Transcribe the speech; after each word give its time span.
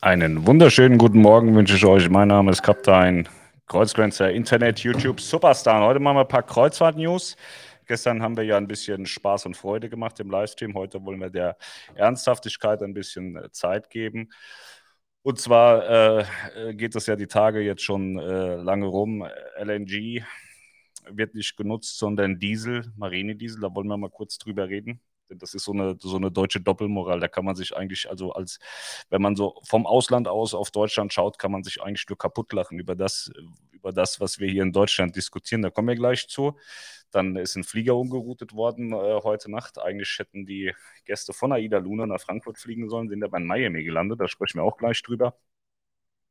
Einen 0.00 0.46
wunderschönen 0.46 0.96
guten 0.96 1.20
Morgen 1.20 1.56
wünsche 1.56 1.74
ich 1.74 1.84
euch. 1.84 2.08
Mein 2.08 2.28
Name 2.28 2.52
ist 2.52 2.62
Kaptein 2.62 3.28
Kreuzgrenzer, 3.66 4.30
Internet, 4.30 4.78
YouTube, 4.78 5.20
Superstar. 5.20 5.84
Heute 5.84 5.98
machen 5.98 6.18
wir 6.18 6.20
ein 6.20 6.28
paar 6.28 6.44
Kreuzfahrt-News. 6.44 7.36
Gestern 7.84 8.22
haben 8.22 8.36
wir 8.36 8.44
ja 8.44 8.56
ein 8.56 8.68
bisschen 8.68 9.06
Spaß 9.06 9.46
und 9.46 9.56
Freude 9.56 9.88
gemacht 9.88 10.20
im 10.20 10.30
Livestream. 10.30 10.74
Heute 10.74 11.04
wollen 11.04 11.18
wir 11.20 11.30
der 11.30 11.56
Ernsthaftigkeit 11.96 12.80
ein 12.80 12.94
bisschen 12.94 13.34
äh, 13.34 13.50
Zeit 13.50 13.90
geben. 13.90 14.30
Und 15.22 15.40
zwar 15.40 16.20
äh, 16.20 16.74
geht 16.74 16.94
es 16.94 17.06
ja 17.06 17.16
die 17.16 17.26
Tage 17.26 17.58
jetzt 17.60 17.82
schon 17.82 18.20
äh, 18.20 18.54
lange 18.54 18.86
rum. 18.86 19.26
LNG 19.60 20.22
wird 21.10 21.34
nicht 21.34 21.56
genutzt, 21.56 21.98
sondern 21.98 22.38
Diesel, 22.38 22.92
Marinediesel. 22.96 23.62
Da 23.62 23.74
wollen 23.74 23.88
wir 23.88 23.96
mal 23.96 24.10
kurz 24.10 24.38
drüber 24.38 24.68
reden. 24.68 25.00
Das 25.36 25.54
ist 25.54 25.64
so 25.64 25.72
eine, 25.72 25.96
so 26.00 26.16
eine 26.16 26.30
deutsche 26.30 26.60
Doppelmoral. 26.60 27.20
Da 27.20 27.28
kann 27.28 27.44
man 27.44 27.56
sich 27.56 27.76
eigentlich, 27.76 28.08
also 28.08 28.32
als, 28.32 28.58
wenn 29.10 29.22
man 29.22 29.36
so 29.36 29.60
vom 29.64 29.86
Ausland 29.86 30.28
aus 30.28 30.54
auf 30.54 30.70
Deutschland 30.70 31.12
schaut, 31.12 31.38
kann 31.38 31.52
man 31.52 31.62
sich 31.62 31.82
eigentlich 31.82 32.08
nur 32.08 32.18
kaputt 32.18 32.52
lachen 32.52 32.78
über 32.78 32.94
das, 32.94 33.30
über 33.72 33.92
das, 33.92 34.20
was 34.20 34.38
wir 34.38 34.50
hier 34.50 34.62
in 34.62 34.72
Deutschland 34.72 35.16
diskutieren. 35.16 35.62
Da 35.62 35.70
kommen 35.70 35.88
wir 35.88 35.96
gleich 35.96 36.28
zu. 36.28 36.56
Dann 37.10 37.36
ist 37.36 37.56
ein 37.56 37.64
Flieger 37.64 37.96
umgeroutet 37.96 38.52
worden 38.54 38.92
äh, 38.92 39.20
heute 39.22 39.50
Nacht. 39.50 39.78
Eigentlich 39.78 40.18
hätten 40.18 40.44
die 40.46 40.74
Gäste 41.04 41.32
von 41.32 41.52
Aida 41.52 41.78
Luna 41.78 42.06
nach 42.06 42.20
Frankfurt 42.20 42.58
fliegen 42.58 42.88
sollen, 42.90 43.08
sind 43.08 43.24
aber 43.24 43.38
in 43.38 43.46
Miami 43.46 43.82
gelandet. 43.84 44.20
Da 44.20 44.28
sprechen 44.28 44.58
wir 44.58 44.64
auch 44.64 44.76
gleich 44.76 45.02
drüber. 45.02 45.34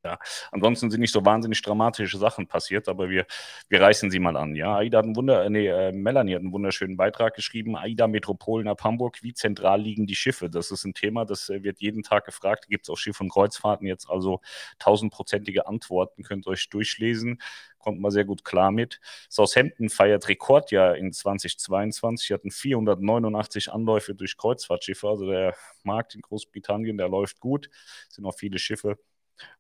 Ja, 0.06 0.20
ansonsten 0.52 0.90
sind 0.90 1.02
nicht 1.02 1.12
so 1.12 1.26
wahnsinnig 1.26 1.62
dramatische 1.62 2.18
Sachen 2.18 2.48
passiert, 2.48 2.88
aber 2.88 3.10
wir, 3.10 3.26
wir 3.68 3.82
reißen 3.82 4.10
sie 4.12 4.20
mal 4.20 4.38
an. 4.38 4.56
Ja, 4.56 4.76
Aida 4.78 5.00
hat 5.00 5.06
Wunder, 5.16 5.44
äh, 5.44 5.50
nee, 5.50 5.68
äh, 5.68 5.92
Melanie 5.92 6.36
hat 6.36 6.42
einen 6.42 6.54
wunderschönen 6.54 6.96
Beitrag 6.96 7.34
geschrieben. 7.36 7.76
Aida 7.76 8.08
Metropolen 8.08 8.68
ab 8.68 8.84
Hamburg, 8.84 9.22
wie 9.24 9.34
zentral 9.34 9.82
liegen 9.82 10.06
die 10.06 10.16
Schiffe? 10.16 10.50
Das 10.50 10.72
ist 10.72 10.86
ein 10.86 10.94
Thema, 10.94 11.26
das 11.26 11.50
äh, 11.50 11.64
wird 11.64 11.82
jeden 11.82 12.04
Tag 12.04 12.26
gefragt. 12.26 12.68
Gibt 12.70 12.86
es 12.86 12.90
auf 12.90 13.00
Schiff- 13.00 13.20
und 13.20 13.30
Kreuzfahrten 13.30 13.88
jetzt 13.88 14.10
also 14.10 14.40
tausendprozentige 14.80 15.68
Antworten, 15.68 16.24
könnt 16.24 16.48
ihr 16.48 16.52
euch 16.52 16.70
durchlesen. 16.70 17.42
Kommt 17.80 18.00
mal 18.00 18.12
sehr 18.12 18.26
gut 18.26 18.46
klar 18.46 18.72
mit. 18.72 19.00
Southampton 19.30 19.90
feiert 19.90 20.28
Rekordjahr 20.30 20.96
in 20.96 21.12
2022. 21.12 22.28
Sie 22.28 22.34
hatten 22.34 22.52
489 22.52 23.72
Anläufe 23.72 24.14
durch 24.16 24.38
Kreuzfahrtschiffe. 24.38 25.08
Also 25.08 25.30
der 25.30 25.56
Markt 25.84 26.16
in 26.16 26.22
Großbritannien, 26.22 26.98
der 26.98 27.10
läuft 27.10 27.40
gut. 27.40 27.70
Es 28.10 28.16
sind 28.16 28.26
auch 28.26 28.36
viele 28.38 28.60
Schiffe 28.60 28.98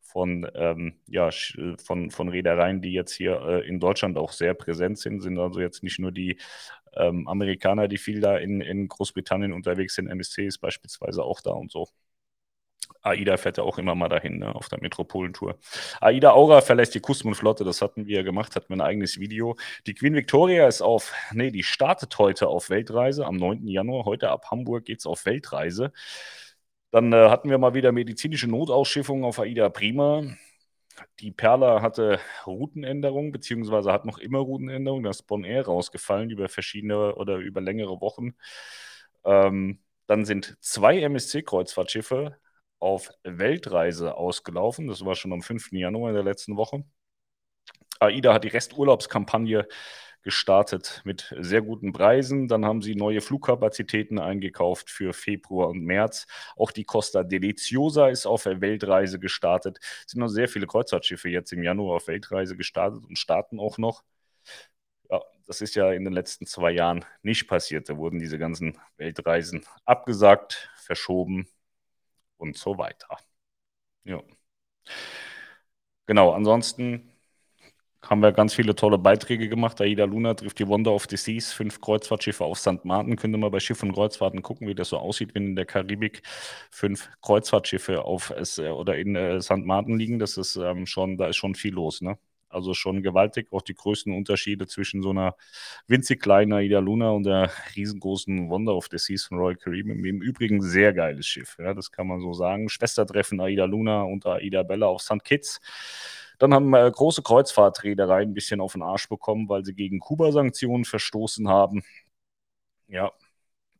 von, 0.07 0.49
ähm, 0.55 0.95
ja, 1.07 1.29
von, 1.83 2.11
von 2.11 2.29
Reedereien, 2.29 2.81
die 2.81 2.93
jetzt 2.93 3.13
hier 3.13 3.41
äh, 3.41 3.67
in 3.67 3.79
Deutschland 3.79 4.17
auch 4.17 4.31
sehr 4.31 4.53
präsent 4.53 4.97
sind, 4.99 5.21
sind 5.21 5.37
also 5.37 5.59
jetzt 5.59 5.83
nicht 5.83 5.99
nur 5.99 6.11
die 6.11 6.37
ähm, 6.95 7.27
Amerikaner, 7.27 7.87
die 7.87 7.97
viel 7.97 8.21
da 8.21 8.37
in, 8.37 8.61
in 8.61 8.87
Großbritannien 8.87 9.53
unterwegs 9.53 9.95
sind. 9.95 10.07
MSC 10.07 10.47
ist 10.47 10.59
beispielsweise 10.59 11.23
auch 11.23 11.41
da 11.41 11.51
und 11.51 11.71
so. 11.71 11.87
AIDA 13.01 13.37
fährt 13.37 13.57
ja 13.57 13.63
auch 13.63 13.77
immer 13.77 13.95
mal 13.95 14.09
dahin 14.09 14.39
ne, 14.39 14.53
auf 14.55 14.69
der 14.69 14.81
Metropolentour. 14.81 15.57
AIDA 16.01 16.31
Aura 16.31 16.61
verlässt 16.61 16.95
die 16.95 16.99
Kusmund-Flotte, 16.99 17.63
das 17.63 17.81
hatten 17.81 18.07
wir 18.07 18.23
gemacht, 18.23 18.55
hatten 18.55 18.69
wir 18.69 18.77
ein 18.77 18.81
eigenes 18.81 19.19
Video. 19.19 19.55
Die 19.85 19.93
Queen 19.93 20.13
Victoria 20.15 20.67
ist 20.67 20.81
auf, 20.81 21.13
nee, 21.31 21.51
die 21.51 21.63
startet 21.63 22.17
heute 22.17 22.47
auf 22.47 22.69
Weltreise 22.69 23.25
am 23.25 23.37
9. 23.37 23.67
Januar. 23.67 24.05
Heute 24.05 24.29
ab 24.29 24.45
Hamburg 24.51 24.85
geht 24.85 24.99
es 24.99 25.05
auf 25.05 25.25
Weltreise. 25.25 25.91
Dann 26.97 27.13
äh, 27.13 27.29
hatten 27.29 27.51
wir 27.51 27.59
mal 27.59 27.75
wieder 27.75 27.91
medizinische 27.91 28.47
Notausschiffungen 28.47 29.23
auf 29.23 29.37
AIDA 29.37 29.69
Prima. 29.69 30.23
Die 31.19 31.31
Perla 31.31 31.83
hatte 31.83 32.19
Routenänderungen, 32.47 33.31
beziehungsweise 33.31 33.93
hat 33.93 34.03
noch 34.05 34.17
immer 34.17 34.39
Routenänderungen. 34.39 35.03
Da 35.03 35.11
ist 35.11 35.27
Bon 35.27 35.43
Air 35.43 35.67
rausgefallen 35.67 36.31
über 36.31 36.49
verschiedene 36.49 37.13
oder 37.13 37.37
über 37.37 37.61
längere 37.61 38.01
Wochen. 38.01 38.33
Ähm, 39.25 39.79
dann 40.07 40.25
sind 40.25 40.57
zwei 40.59 40.99
MSC-Kreuzfahrtschiffe 41.01 42.35
auf 42.79 43.11
Weltreise 43.23 44.15
ausgelaufen. 44.15 44.87
Das 44.87 45.05
war 45.05 45.13
schon 45.13 45.33
am 45.33 45.43
5. 45.43 45.73
Januar 45.73 46.09
in 46.09 46.15
der 46.15 46.23
letzten 46.23 46.57
Woche. 46.57 46.83
AIDA 47.99 48.33
hat 48.33 48.43
die 48.43 48.47
Resturlaubskampagne 48.47 49.67
gestartet 50.23 51.01
mit 51.05 51.33
sehr 51.39 51.61
guten 51.61 51.93
Preisen. 51.93 52.47
Dann 52.47 52.65
haben 52.65 52.81
sie 52.81 52.95
neue 52.95 53.21
Flugkapazitäten 53.21 54.19
eingekauft 54.19 54.89
für 54.89 55.13
Februar 55.13 55.69
und 55.69 55.83
März. 55.83 56.27
Auch 56.55 56.71
die 56.71 56.83
Costa 56.83 57.23
Deliciosa 57.23 58.09
ist 58.09 58.25
auf 58.25 58.45
Weltreise 58.45 59.19
gestartet. 59.19 59.79
Es 60.05 60.11
sind 60.11 60.19
noch 60.19 60.27
sehr 60.27 60.47
viele 60.47 60.67
Kreuzfahrtschiffe 60.67 61.29
jetzt 61.29 61.53
im 61.53 61.63
Januar 61.63 61.97
auf 61.97 62.07
Weltreise 62.07 62.57
gestartet 62.57 63.05
und 63.05 63.17
starten 63.17 63.59
auch 63.59 63.77
noch. 63.77 64.03
Ja, 65.09 65.21
das 65.45 65.61
ist 65.61 65.75
ja 65.75 65.91
in 65.93 66.03
den 66.03 66.13
letzten 66.13 66.45
zwei 66.45 66.71
Jahren 66.71 67.05
nicht 67.21 67.47
passiert. 67.47 67.89
Da 67.89 67.97
wurden 67.97 68.19
diese 68.19 68.37
ganzen 68.37 68.77
Weltreisen 68.97 69.65
abgesagt, 69.85 70.69
verschoben 70.75 71.47
und 72.37 72.57
so 72.57 72.77
weiter. 72.77 73.17
Ja. 74.03 74.21
Genau, 76.05 76.31
ansonsten 76.31 77.11
haben 78.09 78.21
wir 78.21 78.31
ganz 78.31 78.53
viele 78.53 78.75
tolle 78.75 78.97
Beiträge 78.97 79.49
gemacht. 79.49 79.81
Aida 79.81 80.05
Luna 80.05 80.33
trifft 80.33 80.59
die 80.59 80.67
Wonder 80.67 80.93
of 80.93 81.07
the 81.09 81.17
Seas, 81.17 81.51
fünf 81.51 81.81
Kreuzfahrtschiffe 81.81 82.43
auf 82.43 82.57
St. 82.59 82.83
Martin. 82.85 83.15
Könnt 83.17 83.35
ihr 83.35 83.37
mal 83.37 83.49
bei 83.49 83.59
Schiff 83.59 83.83
und 83.83 83.93
Kreuzfahrten 83.93 84.41
gucken, 84.41 84.67
wie 84.67 84.75
das 84.75 84.89
so 84.89 84.97
aussieht, 84.97 85.35
wenn 85.35 85.47
in 85.47 85.55
der 85.55 85.65
Karibik 85.65 86.21
fünf 86.71 87.09
Kreuzfahrtschiffe 87.21 88.03
auf 88.03 88.31
es, 88.31 88.57
äh, 88.59 88.69
oder 88.69 88.97
in 88.97 89.15
äh, 89.15 89.41
St. 89.41 89.65
Martin 89.65 89.97
liegen. 89.97 90.19
Das 90.19 90.37
ist 90.37 90.55
ähm, 90.55 90.85
schon, 90.85 91.17
da 91.17 91.27
ist 91.27 91.35
schon 91.35 91.55
viel 91.55 91.73
los, 91.73 92.01
ne? 92.01 92.17
Also 92.49 92.73
schon 92.73 93.03
gewaltig, 93.03 93.51
auch 93.51 93.61
die 93.61 93.75
größten 93.75 94.13
Unterschiede 94.15 94.67
zwischen 94.67 95.01
so 95.01 95.09
einer 95.09 95.35
winzig 95.87 96.21
kleinen 96.21 96.53
Aida 96.53 96.79
Luna 96.79 97.09
und 97.09 97.23
der 97.23 97.51
riesengroßen 97.75 98.49
Wonder 98.49 98.73
of 98.73 98.87
the 98.89 98.97
Seas 98.97 99.25
von 99.25 99.37
Royal 99.37 99.57
Caribbean. 99.57 100.03
Im 100.05 100.21
Übrigen 100.21 100.61
sehr 100.61 100.93
geiles 100.93 101.27
Schiff, 101.27 101.57
ja, 101.59 101.73
das 101.73 101.91
kann 101.91 102.07
man 102.07 102.21
so 102.21 102.33
sagen. 102.33 102.69
Schwestertreffen 102.69 103.41
Aida 103.41 103.65
Luna 103.65 104.03
und 104.03 104.25
Aida 104.25 104.63
Bella 104.63 104.87
auf 104.87 105.01
St. 105.01 105.23
Kitts. 105.25 105.59
Dann 106.37 106.53
haben 106.53 106.73
äh, 106.73 106.91
große 106.91 107.23
Kreuzfahrtreedereien 107.23 108.29
ein 108.31 108.33
bisschen 108.33 108.61
auf 108.61 108.73
den 108.73 108.83
Arsch 108.83 109.09
bekommen, 109.09 109.49
weil 109.49 109.65
sie 109.65 109.73
gegen 109.73 109.99
Kuba-Sanktionen 109.99 110.85
verstoßen 110.85 111.47
haben. 111.49 111.83
Ja, 112.87 113.11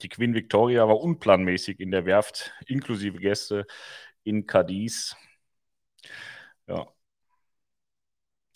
die 0.02 0.10
Queen 0.10 0.34
Victoria 0.34 0.88
war 0.88 1.00
unplanmäßig 1.00 1.80
in 1.80 1.92
der 1.92 2.06
Werft, 2.06 2.54
inklusive 2.68 3.20
Gäste 3.20 3.66
in 4.24 4.46
Cadiz. 4.48 5.16
Ja. 6.68 6.88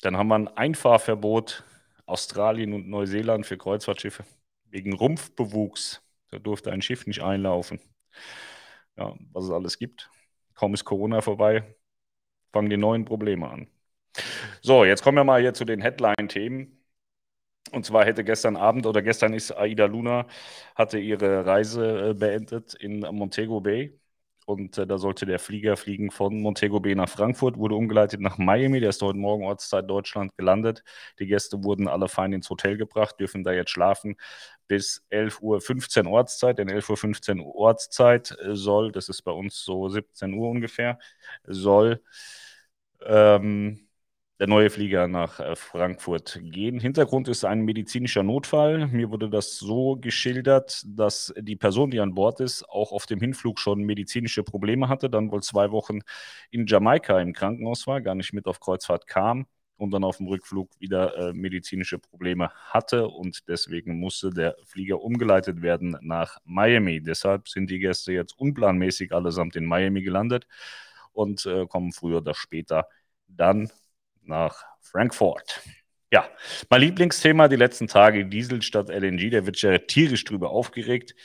Dann 0.01 0.17
haben 0.17 0.27
wir 0.29 0.35
ein 0.35 0.47
Einfahrverbot 0.47 1.63
Australien 2.05 2.73
und 2.73 2.89
Neuseeland 2.89 3.45
für 3.45 3.57
Kreuzfahrtschiffe 3.57 4.25
wegen 4.65 4.93
Rumpfbewuchs. 4.93 6.01
Da 6.29 6.39
durfte 6.39 6.71
ein 6.71 6.81
Schiff 6.81 7.05
nicht 7.07 7.21
einlaufen. 7.21 7.79
Ja, 8.97 9.15
was 9.31 9.45
es 9.45 9.51
alles 9.51 9.77
gibt. 9.77 10.09
Kaum 10.55 10.73
ist 10.73 10.85
Corona 10.85 11.21
vorbei, 11.21 11.75
fangen 12.53 12.69
die 12.69 12.77
neuen 12.77 13.05
Probleme 13.05 13.49
an. 13.49 13.67
So, 14.61 14.85
jetzt 14.85 15.03
kommen 15.03 15.17
wir 15.17 15.23
mal 15.23 15.41
hier 15.41 15.53
zu 15.53 15.65
den 15.65 15.81
Headline-Themen. 15.81 16.77
Und 17.71 17.85
zwar 17.85 18.05
hätte 18.05 18.23
gestern 18.23 18.57
Abend 18.57 18.85
oder 18.85 19.01
gestern 19.01 19.33
ist 19.33 19.51
Aida 19.57 19.85
Luna, 19.85 20.27
hatte 20.75 20.99
ihre 20.99 21.45
Reise 21.45 22.09
äh, 22.11 22.13
beendet 22.13 22.73
in 22.73 22.99
Montego 23.01 23.61
Bay. 23.61 23.97
Und 24.45 24.77
äh, 24.77 24.87
da 24.87 24.97
sollte 24.97 25.25
der 25.25 25.39
Flieger 25.39 25.77
fliegen 25.77 26.11
von 26.11 26.41
Montego 26.41 26.79
Bay 26.81 26.95
nach 26.95 27.07
Frankfurt, 27.09 27.57
wurde 27.57 27.75
umgeleitet 27.75 28.19
nach 28.19 28.37
Miami. 28.37 28.79
Der 28.81 28.89
ist 28.89 29.01
heute 29.01 29.17
Morgen 29.17 29.45
Ortszeit 29.45 29.89
Deutschland 29.89 30.35
gelandet. 30.37 30.83
Die 31.19 31.27
Gäste 31.27 31.63
wurden 31.63 31.87
alle 31.87 32.09
fein 32.09 32.33
ins 32.33 32.49
Hotel 32.49 32.77
gebracht, 32.77 33.19
dürfen 33.19 33.43
da 33.43 33.53
jetzt 33.53 33.71
schlafen 33.71 34.17
bis 34.67 35.05
11.15 35.11 36.05
Uhr 36.05 36.11
Ortszeit. 36.11 36.57
Denn 36.57 36.69
11.15 36.69 37.39
Uhr 37.39 37.55
Ortszeit 37.55 38.35
soll, 38.49 38.91
das 38.91 39.07
ist 39.09 39.21
bei 39.21 39.31
uns 39.31 39.63
so 39.63 39.87
17 39.87 40.33
Uhr 40.33 40.49
ungefähr, 40.49 40.99
soll 41.45 42.01
ähm, 43.05 43.87
der 44.41 44.47
neue 44.47 44.71
Flieger 44.71 45.07
nach 45.07 45.39
äh, 45.39 45.55
Frankfurt 45.55 46.39
gehen. 46.41 46.79
Hintergrund 46.79 47.27
ist 47.27 47.45
ein 47.45 47.61
medizinischer 47.61 48.23
Notfall. 48.23 48.87
Mir 48.87 49.11
wurde 49.11 49.29
das 49.29 49.59
so 49.59 49.97
geschildert, 49.97 50.81
dass 50.83 51.31
die 51.37 51.55
Person, 51.55 51.91
die 51.91 51.99
an 51.99 52.15
Bord 52.15 52.39
ist, 52.39 52.67
auch 52.67 52.91
auf 52.91 53.05
dem 53.05 53.19
Hinflug 53.19 53.59
schon 53.59 53.83
medizinische 53.83 54.41
Probleme 54.41 54.89
hatte, 54.89 55.11
dann 55.11 55.31
wohl 55.31 55.43
zwei 55.43 55.69
Wochen 55.69 55.99
in 56.49 56.65
Jamaika 56.65 57.21
im 57.21 57.33
Krankenhaus 57.33 57.85
war, 57.85 58.01
gar 58.01 58.15
nicht 58.15 58.33
mit 58.33 58.47
auf 58.47 58.59
Kreuzfahrt 58.59 59.05
kam 59.05 59.45
und 59.77 59.91
dann 59.91 60.03
auf 60.03 60.17
dem 60.17 60.25
Rückflug 60.25 60.71
wieder 60.79 61.15
äh, 61.17 61.33
medizinische 61.33 61.99
Probleme 61.99 62.49
hatte 62.49 63.09
und 63.09 63.47
deswegen 63.47 63.99
musste 63.99 64.31
der 64.31 64.55
Flieger 64.65 65.01
umgeleitet 65.01 65.61
werden 65.61 65.99
nach 66.01 66.39
Miami. 66.45 66.99
Deshalb 66.99 67.47
sind 67.47 67.69
die 67.69 67.77
Gäste 67.77 68.11
jetzt 68.11 68.35
unplanmäßig 68.39 69.11
allesamt 69.11 69.55
in 69.55 69.65
Miami 69.65 70.01
gelandet 70.01 70.47
und 71.13 71.45
äh, 71.45 71.67
kommen 71.67 71.91
früher 71.91 72.17
oder 72.17 72.33
später 72.33 72.87
dann 73.27 73.69
nach 74.23 74.63
Frankfurt. 74.81 75.61
Ja, 76.11 76.27
mein 76.69 76.81
Lieblingsthema 76.81 77.47
die 77.47 77.55
letzten 77.55 77.87
Tage, 77.87 78.25
Diesel 78.25 78.61
statt 78.61 78.89
LNG, 78.89 79.29
der 79.29 79.45
wird 79.45 79.61
ja 79.61 79.77
tierisch 79.77 80.25
drüber 80.25 80.49
aufgeregt. 80.49 81.15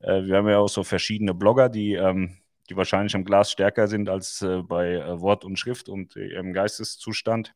Äh, 0.00 0.22
wir 0.24 0.36
haben 0.36 0.48
ja 0.48 0.58
auch 0.58 0.68
so 0.68 0.84
verschiedene 0.84 1.34
Blogger, 1.34 1.68
die, 1.68 1.94
ähm, 1.94 2.38
die 2.70 2.76
wahrscheinlich 2.76 3.14
am 3.16 3.24
Glas 3.24 3.50
stärker 3.50 3.88
sind 3.88 4.08
als 4.08 4.42
äh, 4.42 4.62
bei 4.62 4.94
äh, 4.94 5.20
Wort 5.20 5.44
und 5.44 5.58
Schrift 5.58 5.88
und 5.88 6.14
ihrem 6.14 6.52
Geisteszustand. 6.52 7.54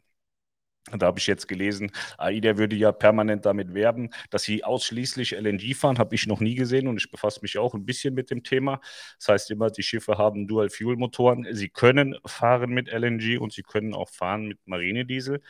Da 0.91 1.07
habe 1.07 1.21
ich 1.21 1.29
jetzt 1.29 1.47
gelesen, 1.47 1.93
AIDA 2.19 2.59
würde 2.59 2.75
ja 2.75 2.91
permanent 2.91 3.47
damit 3.47 3.73
werben, 3.73 4.11
dass 4.31 4.43
sie 4.43 4.65
ausschließlich 4.65 5.33
LNG 5.37 5.75
fahren. 5.75 5.99
Habe 5.99 6.17
ich 6.17 6.27
noch 6.27 6.41
nie 6.41 6.57
gesehen 6.57 6.89
und 6.89 6.97
ich 6.97 7.11
befasse 7.11 7.39
mich 7.43 7.57
auch 7.57 7.75
ein 7.75 7.87
bisschen 7.87 8.15
mit 8.15 8.31
dem 8.31 8.43
Thema. 8.43 8.81
Das 9.19 9.29
heißt 9.29 9.51
immer, 9.53 9.71
die 9.71 9.85
Schiffe 9.85 10.19
haben 10.19 10.49
Dual-Fuel-Motoren. 10.49 11.47
Sie 11.53 11.69
können 11.69 12.17
fahren 12.27 12.71
mit 12.71 12.89
LNG 12.93 13.39
und 13.39 13.53
sie 13.53 13.63
können 13.63 13.95
auch 13.95 14.09
fahren 14.11 14.47
mit 14.47 14.59
Marinediesel, 14.67 15.41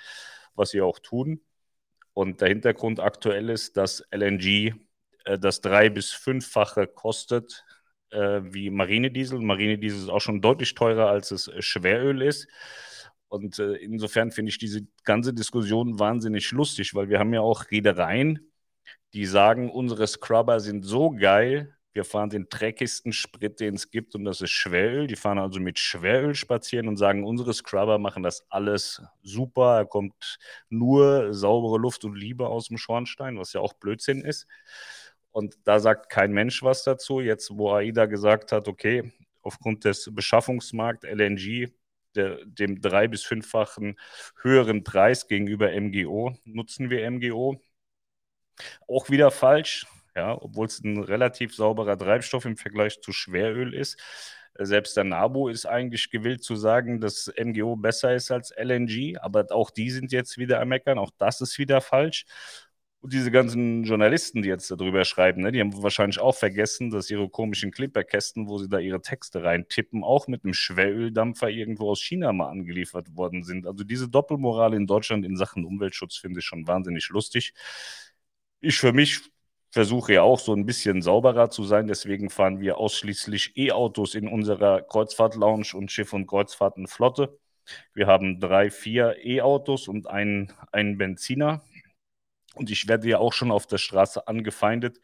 was 0.54 0.70
sie 0.70 0.82
auch 0.82 0.98
tun. 0.98 1.40
Und 2.14 2.42
der 2.42 2.48
Hintergrund 2.48 3.00
aktuell 3.00 3.48
ist, 3.48 3.78
dass 3.78 4.04
LNG 4.10 4.74
äh, 5.24 5.38
das 5.38 5.62
drei- 5.62 5.88
bis 5.88 6.12
fünffache 6.12 6.86
kostet 6.86 7.64
äh, 8.10 8.40
wie 8.44 8.70
Marinediesel. 8.70 9.40
Marinediesel 9.40 10.00
ist 10.02 10.08
auch 10.10 10.20
schon 10.20 10.42
deutlich 10.42 10.74
teurer, 10.74 11.08
als 11.08 11.30
es 11.30 11.50
Schweröl 11.60 12.22
ist. 12.22 12.48
Und 13.32 13.58
äh, 13.58 13.76
insofern 13.76 14.30
finde 14.30 14.50
ich 14.50 14.58
diese 14.58 14.82
ganze 15.04 15.32
Diskussion 15.32 15.98
wahnsinnig 15.98 16.50
lustig, 16.50 16.94
weil 16.94 17.08
wir 17.08 17.18
haben 17.18 17.32
ja 17.32 17.40
auch 17.40 17.70
Reedereien, 17.70 18.52
die 19.14 19.24
sagen, 19.24 19.70
unsere 19.70 20.06
Scrubber 20.06 20.60
sind 20.60 20.82
so 20.82 21.12
geil, 21.12 21.74
wir 21.94 22.04
fahren 22.04 22.28
den 22.28 22.46
dreckigsten 22.50 23.14
Sprit, 23.14 23.58
den 23.58 23.76
es 23.76 23.90
gibt, 23.90 24.14
und 24.14 24.26
das 24.26 24.42
ist 24.42 24.50
Schweröl. 24.50 25.06
Die 25.06 25.16
fahren 25.16 25.38
also 25.38 25.60
mit 25.60 25.78
Schweröl 25.78 26.34
spazieren 26.34 26.88
und 26.88 26.98
sagen, 26.98 27.24
unsere 27.24 27.54
Scrubber 27.54 27.98
machen 27.98 28.22
das 28.22 28.44
alles 28.50 29.02
super. 29.22 29.78
Da 29.78 29.84
kommt 29.86 30.38
nur 30.68 31.32
saubere 31.32 31.78
Luft 31.78 32.04
und 32.04 32.14
Liebe 32.14 32.48
aus 32.48 32.68
dem 32.68 32.76
Schornstein, 32.76 33.38
was 33.38 33.54
ja 33.54 33.62
auch 33.62 33.72
Blödsinn 33.72 34.20
ist. 34.20 34.46
Und 35.30 35.56
da 35.64 35.80
sagt 35.80 36.10
kein 36.10 36.32
Mensch 36.32 36.62
was 36.62 36.84
dazu. 36.84 37.20
Jetzt, 37.20 37.50
wo 37.56 37.72
AIDA 37.72 38.04
gesagt 38.04 38.52
hat, 38.52 38.68
okay, 38.68 39.10
aufgrund 39.40 39.86
des 39.86 40.10
Beschaffungsmarkts 40.12 41.06
LNG 41.06 41.72
der, 42.14 42.38
dem 42.44 42.80
drei- 42.80 43.08
bis 43.08 43.22
fünffachen 43.24 43.98
höheren 44.42 44.84
Preis 44.84 45.28
gegenüber 45.28 45.72
MGO 45.72 46.34
nutzen 46.44 46.90
wir 46.90 47.04
MGO. 47.04 47.60
Auch 48.88 49.10
wieder 49.10 49.30
falsch, 49.30 49.86
ja, 50.14 50.36
obwohl 50.40 50.66
es 50.66 50.80
ein 50.80 50.98
relativ 51.02 51.54
sauberer 51.54 51.96
Treibstoff 51.98 52.44
im 52.44 52.56
Vergleich 52.56 53.00
zu 53.00 53.12
Schweröl 53.12 53.74
ist. 53.74 53.98
Selbst 54.58 54.96
der 54.96 55.04
NABU 55.04 55.48
ist 55.48 55.64
eigentlich 55.66 56.10
gewillt 56.10 56.44
zu 56.44 56.56
sagen, 56.56 57.00
dass 57.00 57.32
MGO 57.36 57.76
besser 57.76 58.14
ist 58.14 58.30
als 58.30 58.50
LNG, 58.50 59.16
aber 59.18 59.46
auch 59.50 59.70
die 59.70 59.90
sind 59.90 60.12
jetzt 60.12 60.36
wieder 60.36 60.60
am 60.60 60.68
Meckern, 60.68 60.98
auch 60.98 61.10
das 61.18 61.40
ist 61.40 61.58
wieder 61.58 61.80
falsch. 61.80 62.26
Und 63.02 63.12
diese 63.12 63.32
ganzen 63.32 63.82
Journalisten, 63.82 64.42
die 64.42 64.48
jetzt 64.48 64.70
darüber 64.70 65.04
schreiben, 65.04 65.42
ne, 65.42 65.50
die 65.50 65.60
haben 65.60 65.82
wahrscheinlich 65.82 66.20
auch 66.20 66.36
vergessen, 66.36 66.90
dass 66.90 67.10
ihre 67.10 67.28
komischen 67.28 67.72
Clipperkästen, 67.72 68.46
wo 68.48 68.58
sie 68.58 68.68
da 68.68 68.78
ihre 68.78 69.02
Texte 69.02 69.42
reintippen, 69.42 70.04
auch 70.04 70.28
mit 70.28 70.44
einem 70.44 70.54
Schweröldampfer 70.54 71.50
irgendwo 71.50 71.90
aus 71.90 72.00
China 72.00 72.32
mal 72.32 72.48
angeliefert 72.48 73.16
worden 73.16 73.42
sind. 73.42 73.66
Also 73.66 73.82
diese 73.82 74.08
Doppelmoral 74.08 74.74
in 74.74 74.86
Deutschland 74.86 75.26
in 75.26 75.36
Sachen 75.36 75.64
Umweltschutz 75.64 76.16
finde 76.16 76.38
ich 76.38 76.46
schon 76.46 76.68
wahnsinnig 76.68 77.08
lustig. 77.08 77.54
Ich 78.60 78.78
für 78.78 78.92
mich 78.92 79.20
versuche 79.72 80.12
ja 80.14 80.22
auch 80.22 80.38
so 80.38 80.54
ein 80.54 80.64
bisschen 80.66 81.02
sauberer 81.02 81.50
zu 81.50 81.64
sein. 81.64 81.88
Deswegen 81.88 82.30
fahren 82.30 82.60
wir 82.60 82.78
ausschließlich 82.78 83.56
E-Autos 83.56 84.14
in 84.14 84.28
unserer 84.28 84.82
Kreuzfahrt-Lounge 84.82 85.74
und 85.74 85.90
Schiff- 85.90 86.12
und 86.12 86.28
Kreuzfahrtenflotte. 86.28 87.36
Wir 87.94 88.06
haben 88.06 88.38
drei, 88.38 88.70
vier 88.70 89.16
E-Autos 89.24 89.88
und 89.88 90.06
einen, 90.06 90.52
einen 90.72 90.98
Benziner. 90.98 91.62
Und 92.54 92.70
ich 92.70 92.88
werde 92.88 93.08
ja 93.08 93.18
auch 93.18 93.32
schon 93.32 93.50
auf 93.50 93.66
der 93.66 93.78
Straße 93.78 94.26
angefeindet. 94.28 95.00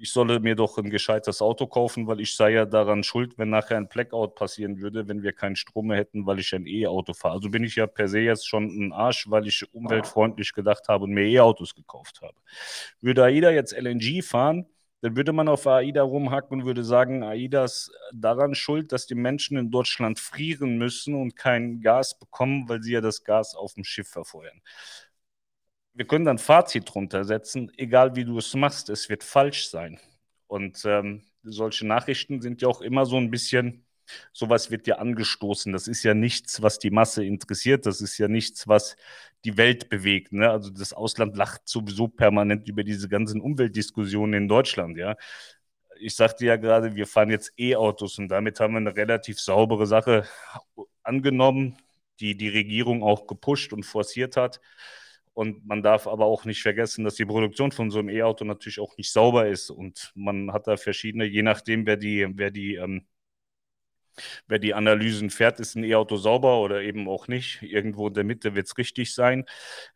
Ich 0.00 0.12
solle 0.12 0.38
mir 0.38 0.54
doch 0.54 0.78
ein 0.78 0.90
gescheites 0.90 1.42
Auto 1.42 1.66
kaufen, 1.66 2.06
weil 2.06 2.20
ich 2.20 2.36
sei 2.36 2.52
ja 2.52 2.66
daran 2.66 3.02
schuld, 3.02 3.36
wenn 3.36 3.50
nachher 3.50 3.76
ein 3.76 3.88
Blackout 3.88 4.36
passieren 4.36 4.80
würde, 4.80 5.08
wenn 5.08 5.24
wir 5.24 5.32
keinen 5.32 5.56
Strom 5.56 5.88
mehr 5.88 5.96
hätten, 5.96 6.24
weil 6.24 6.38
ich 6.38 6.54
ein 6.54 6.66
E-Auto 6.66 7.14
fahre. 7.14 7.34
Also 7.34 7.50
bin 7.50 7.64
ich 7.64 7.74
ja 7.74 7.88
per 7.88 8.06
se 8.06 8.20
jetzt 8.20 8.46
schon 8.48 8.66
ein 8.66 8.92
Arsch, 8.92 9.28
weil 9.28 9.48
ich 9.48 9.74
umweltfreundlich 9.74 10.52
gedacht 10.52 10.88
habe 10.88 11.04
und 11.04 11.10
mir 11.10 11.24
E-Autos 11.24 11.74
gekauft 11.74 12.20
habe. 12.22 12.36
Würde 13.00 13.24
AIDA 13.24 13.50
jetzt 13.50 13.72
LNG 13.76 14.22
fahren, 14.22 14.66
dann 15.00 15.16
würde 15.16 15.32
man 15.32 15.48
auf 15.48 15.66
AIDA 15.66 16.02
rumhacken 16.02 16.60
und 16.60 16.66
würde 16.66 16.84
sagen, 16.84 17.24
AIDA 17.24 17.64
ist 17.64 17.90
daran 18.12 18.54
schuld, 18.54 18.92
dass 18.92 19.06
die 19.06 19.16
Menschen 19.16 19.56
in 19.56 19.70
Deutschland 19.72 20.20
frieren 20.20 20.78
müssen 20.78 21.16
und 21.16 21.34
kein 21.34 21.80
Gas 21.80 22.18
bekommen, 22.18 22.68
weil 22.68 22.82
sie 22.82 22.92
ja 22.92 23.00
das 23.00 23.24
Gas 23.24 23.56
auf 23.56 23.74
dem 23.74 23.84
Schiff 23.84 24.08
verfeuern 24.08 24.60
wir 25.94 26.06
können 26.06 26.24
dann 26.24 26.38
Fazit 26.38 26.92
drunter 26.92 27.24
setzen, 27.24 27.72
egal 27.76 28.16
wie 28.16 28.24
du 28.24 28.38
es 28.38 28.54
machst, 28.54 28.88
es 28.88 29.08
wird 29.08 29.24
falsch 29.24 29.68
sein. 29.68 29.98
Und 30.46 30.82
ähm, 30.84 31.22
solche 31.42 31.86
Nachrichten 31.86 32.40
sind 32.40 32.62
ja 32.62 32.68
auch 32.68 32.80
immer 32.80 33.06
so 33.06 33.16
ein 33.16 33.30
bisschen, 33.30 33.84
sowas 34.32 34.70
wird 34.70 34.86
ja 34.86 34.96
angestoßen. 34.96 35.72
Das 35.72 35.88
ist 35.88 36.02
ja 36.02 36.14
nichts, 36.14 36.62
was 36.62 36.78
die 36.78 36.90
Masse 36.90 37.24
interessiert. 37.24 37.86
Das 37.86 38.00
ist 38.00 38.18
ja 38.18 38.28
nichts, 38.28 38.68
was 38.68 38.96
die 39.44 39.56
Welt 39.56 39.88
bewegt. 39.88 40.32
Ne? 40.32 40.50
Also 40.50 40.70
das 40.70 40.92
Ausland 40.92 41.36
lacht 41.36 41.62
sowieso 41.68 42.08
permanent 42.08 42.68
über 42.68 42.84
diese 42.84 43.08
ganzen 43.08 43.40
Umweltdiskussionen 43.40 44.42
in 44.42 44.48
Deutschland. 44.48 44.96
Ja, 44.96 45.16
ich 46.00 46.16
sagte 46.16 46.46
ja 46.46 46.56
gerade, 46.56 46.94
wir 46.94 47.06
fahren 47.06 47.30
jetzt 47.30 47.52
E-Autos 47.58 48.18
und 48.18 48.28
damit 48.28 48.60
haben 48.60 48.74
wir 48.74 48.78
eine 48.78 48.96
relativ 48.96 49.40
saubere 49.40 49.86
Sache 49.86 50.24
angenommen, 51.02 51.76
die 52.20 52.36
die 52.36 52.48
Regierung 52.48 53.02
auch 53.02 53.26
gepusht 53.26 53.72
und 53.72 53.84
forciert 53.84 54.36
hat. 54.36 54.60
Und 55.38 55.64
man 55.68 55.84
darf 55.84 56.08
aber 56.08 56.26
auch 56.26 56.46
nicht 56.46 56.62
vergessen, 56.62 57.04
dass 57.04 57.14
die 57.14 57.24
Produktion 57.24 57.70
von 57.70 57.92
so 57.92 58.00
einem 58.00 58.08
E-Auto 58.08 58.44
natürlich 58.44 58.80
auch 58.80 58.96
nicht 58.96 59.12
sauber 59.12 59.46
ist. 59.46 59.70
Und 59.70 60.10
man 60.16 60.52
hat 60.52 60.66
da 60.66 60.76
verschiedene, 60.76 61.26
je 61.26 61.42
nachdem, 61.44 61.86
wer 61.86 61.96
die, 61.96 62.26
wer 62.34 62.50
die 62.50 62.74
ähm, 62.74 63.06
Wer 64.46 64.58
die 64.58 64.74
Analysen 64.74 65.30
fährt, 65.30 65.60
ist 65.60 65.74
ein 65.76 65.84
E-Auto 65.84 66.16
sauber 66.16 66.60
oder 66.60 66.82
eben 66.82 67.08
auch 67.08 67.28
nicht. 67.28 67.62
Irgendwo 67.62 68.08
in 68.08 68.14
der 68.14 68.24
Mitte 68.24 68.54
wird 68.54 68.66
es 68.66 68.78
richtig 68.78 69.14
sein. 69.14 69.44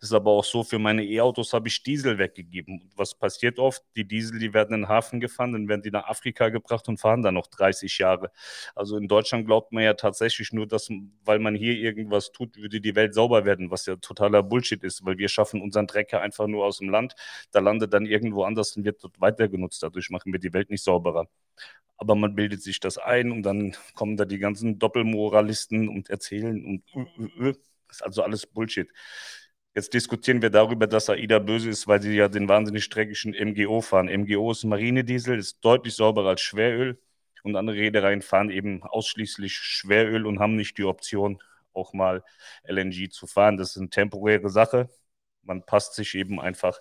Es 0.01 0.09
ist 0.09 0.13
aber 0.13 0.31
auch 0.31 0.45
so, 0.45 0.63
für 0.65 0.79
meine 0.79 1.05
E-Autos 1.05 1.53
habe 1.53 1.69
ich 1.69 1.83
Diesel 1.83 2.19
weggegeben. 2.19 2.91
was 2.97 3.15
passiert 3.15 3.59
oft? 3.59 3.83
Die 3.97 4.05
Diesel, 4.07 4.39
die 4.39 4.55
werden 4.55 4.75
in 4.75 4.81
den 4.83 4.89
Hafen 4.89 5.21
gefahren, 5.21 5.53
dann 5.53 5.69
werden 5.69 5.83
die 5.83 5.91
nach 5.91 6.09
Afrika 6.09 6.49
gebracht 6.49 6.89
und 6.89 6.99
fahren 6.99 7.23
dann 7.23 7.35
noch 7.35 7.47
30 7.47 7.99
Jahre. 7.99 8.31
Also 8.75 8.97
in 8.97 9.09
Deutschland 9.09 9.47
glaubt 9.47 9.73
man 9.73 9.85
ja 9.85 9.95
tatsächlich 9.95 10.53
nur, 10.53 10.67
dass, 10.67 10.89
weil 11.25 11.39
man 11.39 11.55
hier 11.55 11.75
irgendwas 11.75 12.33
tut, 12.33 12.57
würde 12.57 12.81
die 12.81 12.95
Welt 12.95 13.15
sauber 13.15 13.45
werden, 13.45 13.71
was 13.71 13.87
ja 13.87 13.97
totaler 13.97 14.43
Bullshit 14.43 14.83
ist, 14.85 15.05
weil 15.05 15.19
wir 15.19 15.29
schaffen 15.29 15.61
unseren 15.61 15.87
Dreck 15.87 16.13
ja 16.13 16.21
einfach 16.21 16.47
nur 16.47 16.65
aus 16.65 16.79
dem 16.79 16.91
Land. 16.91 17.15
Da 17.53 17.61
landet 17.61 17.93
dann 17.93 18.07
irgendwo 18.07 18.45
anders 18.45 18.77
und 18.77 18.85
wird 18.85 19.03
dort 19.03 19.21
weiter 19.21 19.49
genutzt. 19.49 19.83
Dadurch 19.83 20.11
machen 20.11 20.33
wir 20.33 20.41
die 20.41 20.53
Welt 20.53 20.71
nicht 20.71 20.85
sauberer 20.85 21.29
aber 22.03 22.17
man 22.17 22.35
bildet 22.35 22.63
sich 22.63 22.81
das 22.81 22.99
ein 22.99 23.31
und 23.31 23.45
dann 23.45 23.77
kommen 23.95 24.17
da 24.17 24.25
die 24.25 24.39
ganzen 24.39 24.81
Doppelmoralisten 24.81 25.89
und 25.89 26.11
erzählen 26.11 26.65
und 26.65 26.83
das 27.87 27.99
ist 27.99 28.03
also 28.03 28.23
alles 28.25 28.45
Bullshit. 28.45 28.91
Jetzt 29.75 29.95
diskutieren 29.95 30.43
wir 30.43 30.51
darüber, 30.51 30.89
dass 30.89 31.09
AIDA 31.09 31.39
böse 31.39 31.71
ist, 31.71 31.87
weil 31.87 32.03
sie 32.03 32.15
ja 32.17 32.29
den 32.29 32.49
wahnsinnig 32.49 32.89
dreckigen 32.89 33.35
MGO 33.35 33.81
fahren. 33.81 34.09
MGO 34.09 34.51
ist 34.51 34.65
Marinediesel, 34.65 35.39
ist 35.39 35.65
deutlich 35.65 35.95
sauberer 35.95 36.31
als 36.31 36.41
Schweröl 36.41 37.01
und 37.45 37.55
andere 37.55 37.77
Reedereien 37.77 38.21
fahren 38.21 38.51
eben 38.51 38.83
ausschließlich 38.83 39.55
Schweröl 39.55 40.27
und 40.27 40.41
haben 40.41 40.57
nicht 40.57 40.77
die 40.79 40.85
Option, 40.85 41.41
auch 41.73 41.93
mal 41.93 42.25
LNG 42.65 43.11
zu 43.11 43.29
fahren. 43.29 43.57
Das 43.57 43.71
ist 43.71 43.79
eine 43.79 43.91
temporäre 43.91 44.51
Sache. 44.51 44.91
Man 45.43 45.65
passt 45.65 45.95
sich 45.95 46.17
eben 46.17 46.41
einfach 46.41 46.81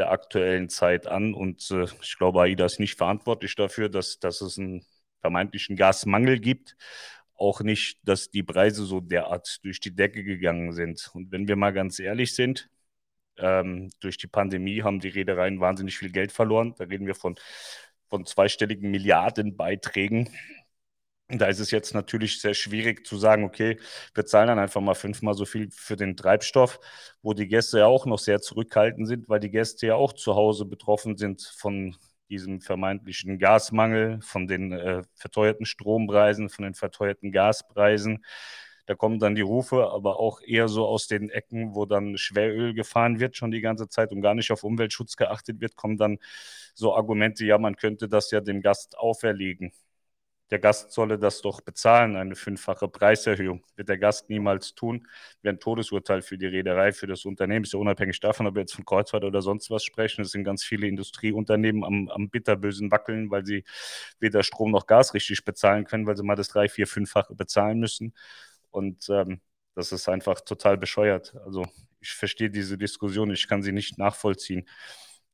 der 0.00 0.10
aktuellen 0.10 0.68
Zeit 0.68 1.06
an. 1.06 1.34
Und 1.34 1.70
äh, 1.70 1.84
ich 2.02 2.16
glaube, 2.18 2.42
AIDA 2.42 2.64
ist 2.66 2.80
nicht 2.80 2.96
verantwortlich 2.96 3.54
dafür, 3.54 3.88
dass, 3.88 4.18
dass 4.18 4.40
es 4.40 4.58
einen 4.58 4.84
vermeintlichen 5.20 5.76
Gasmangel 5.76 6.40
gibt. 6.40 6.76
Auch 7.34 7.60
nicht, 7.60 7.98
dass 8.02 8.30
die 8.30 8.42
Preise 8.42 8.84
so 8.84 9.00
derart 9.00 9.60
durch 9.62 9.80
die 9.80 9.94
Decke 9.94 10.24
gegangen 10.24 10.72
sind. 10.72 11.10
Und 11.14 11.30
wenn 11.32 11.48
wir 11.48 11.56
mal 11.56 11.72
ganz 11.72 11.98
ehrlich 11.98 12.34
sind, 12.34 12.70
ähm, 13.38 13.90
durch 14.00 14.16
die 14.18 14.26
Pandemie 14.26 14.82
haben 14.82 15.00
die 15.00 15.08
Reedereien 15.08 15.60
wahnsinnig 15.60 15.98
viel 15.98 16.10
Geld 16.10 16.32
verloren. 16.32 16.74
Da 16.78 16.84
reden 16.84 17.06
wir 17.06 17.14
von, 17.14 17.36
von 18.08 18.26
zweistelligen 18.26 18.90
Milliardenbeiträgen 18.90 20.30
da 21.38 21.46
ist 21.46 21.60
es 21.60 21.70
jetzt 21.70 21.94
natürlich 21.94 22.40
sehr 22.40 22.54
schwierig 22.54 23.06
zu 23.06 23.16
sagen, 23.16 23.44
okay, 23.44 23.78
wir 24.14 24.26
zahlen 24.26 24.48
dann 24.48 24.58
einfach 24.58 24.80
mal 24.80 24.94
fünfmal 24.94 25.34
so 25.34 25.44
viel 25.44 25.68
für 25.70 25.96
den 25.96 26.16
Treibstoff, 26.16 26.80
wo 27.22 27.34
die 27.34 27.48
Gäste 27.48 27.78
ja 27.78 27.86
auch 27.86 28.06
noch 28.06 28.18
sehr 28.18 28.40
zurückhaltend 28.40 29.06
sind, 29.06 29.28
weil 29.28 29.40
die 29.40 29.50
Gäste 29.50 29.86
ja 29.86 29.94
auch 29.94 30.12
zu 30.12 30.34
Hause 30.34 30.64
betroffen 30.64 31.16
sind 31.16 31.42
von 31.56 31.96
diesem 32.30 32.60
vermeintlichen 32.60 33.38
Gasmangel, 33.38 34.20
von 34.22 34.46
den 34.46 34.72
äh, 34.72 35.02
verteuerten 35.14 35.66
Strompreisen, 35.66 36.48
von 36.48 36.64
den 36.64 36.74
verteuerten 36.74 37.32
Gaspreisen. 37.32 38.24
Da 38.86 38.94
kommen 38.94 39.18
dann 39.20 39.34
die 39.34 39.42
Rufe, 39.42 39.90
aber 39.90 40.18
auch 40.18 40.40
eher 40.40 40.68
so 40.68 40.86
aus 40.86 41.06
den 41.06 41.30
Ecken, 41.30 41.74
wo 41.74 41.86
dann 41.86 42.16
Schweröl 42.16 42.74
gefahren 42.74 43.20
wird 43.20 43.36
schon 43.36 43.50
die 43.50 43.60
ganze 43.60 43.88
Zeit 43.88 44.10
und 44.12 44.20
gar 44.22 44.34
nicht 44.34 44.50
auf 44.50 44.64
Umweltschutz 44.64 45.16
geachtet 45.16 45.60
wird, 45.60 45.76
kommen 45.76 45.96
dann 45.96 46.18
so 46.74 46.94
Argumente, 46.94 47.44
ja, 47.44 47.58
man 47.58 47.76
könnte 47.76 48.08
das 48.08 48.30
ja 48.30 48.40
dem 48.40 48.62
Gast 48.62 48.98
auferlegen 48.98 49.72
der 50.50 50.58
Gast 50.58 50.92
solle 50.92 51.18
das 51.18 51.42
doch 51.42 51.60
bezahlen, 51.60 52.16
eine 52.16 52.34
fünffache 52.34 52.88
Preiserhöhung. 52.88 53.64
Wird 53.76 53.88
der 53.88 53.98
Gast 53.98 54.30
niemals 54.30 54.74
tun. 54.74 55.06
Wäre 55.42 55.54
ein 55.54 55.60
Todesurteil 55.60 56.22
für 56.22 56.38
die 56.38 56.46
Reederei, 56.46 56.92
für 56.92 57.06
das 57.06 57.24
Unternehmen. 57.24 57.64
Ist 57.64 57.72
ja 57.72 57.78
unabhängig 57.78 58.20
davon, 58.20 58.46
ob 58.46 58.54
wir 58.54 58.62
jetzt 58.62 58.74
von 58.74 58.84
Kreuzfahrt 58.84 59.24
oder 59.24 59.42
sonst 59.42 59.70
was 59.70 59.84
sprechen. 59.84 60.22
Es 60.22 60.32
sind 60.32 60.44
ganz 60.44 60.64
viele 60.64 60.86
Industrieunternehmen 60.88 61.84
am, 61.84 62.08
am 62.08 62.30
bitterbösen 62.30 62.90
Wackeln, 62.90 63.30
weil 63.30 63.46
sie 63.46 63.64
weder 64.18 64.42
Strom 64.42 64.70
noch 64.70 64.86
Gas 64.86 65.14
richtig 65.14 65.44
bezahlen 65.44 65.84
können, 65.84 66.06
weil 66.06 66.16
sie 66.16 66.24
mal 66.24 66.36
das 66.36 66.48
drei, 66.48 66.68
vier, 66.68 66.86
fünffache 66.86 67.34
bezahlen 67.34 67.78
müssen. 67.80 68.14
Und 68.70 69.08
ähm, 69.10 69.40
Das 69.74 69.92
ist 69.92 70.08
einfach 70.08 70.40
total 70.42 70.76
bescheuert. 70.78 71.34
Also 71.44 71.66
ich 72.00 72.10
verstehe 72.12 72.50
diese 72.50 72.78
Diskussion, 72.78 73.30
ich 73.30 73.48
kann 73.48 73.62
sie 73.62 73.72
nicht 73.72 73.98
nachvollziehen. 73.98 74.68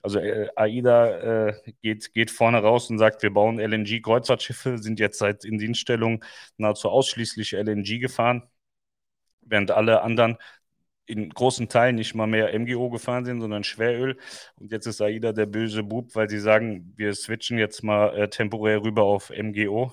Also 0.06 0.20
äh, 0.20 0.48
AIDA 0.54 1.48
äh, 1.48 1.72
geht, 1.82 2.12
geht 2.14 2.30
vorne 2.30 2.58
raus 2.58 2.88
und 2.90 2.98
sagt, 2.98 3.24
wir 3.24 3.32
bauen 3.32 3.58
LNG-Kreuzfahrtschiffe, 3.58 4.78
sind 4.78 5.00
jetzt 5.00 5.18
seit 5.18 5.44
in 5.44 5.58
Dienststellung 5.58 6.24
nahezu 6.58 6.90
ausschließlich 6.90 7.54
LNG 7.54 7.98
gefahren, 7.98 8.44
während 9.40 9.72
alle 9.72 10.02
anderen 10.02 10.36
in 11.06 11.28
großen 11.30 11.68
Teilen 11.68 11.96
nicht 11.96 12.14
mal 12.14 12.28
mehr 12.28 12.56
MGO 12.56 12.88
gefahren 12.88 13.24
sind, 13.24 13.40
sondern 13.40 13.64
Schweröl. 13.64 14.16
Und 14.60 14.70
jetzt 14.70 14.86
ist 14.86 15.00
AIDA 15.00 15.32
der 15.32 15.46
böse 15.46 15.82
Bub, 15.82 16.14
weil 16.14 16.30
sie 16.30 16.38
sagen, 16.38 16.92
wir 16.96 17.12
switchen 17.12 17.58
jetzt 17.58 17.82
mal 17.82 18.16
äh, 18.16 18.30
temporär 18.30 18.82
rüber 18.84 19.02
auf 19.02 19.30
MGO. 19.30 19.92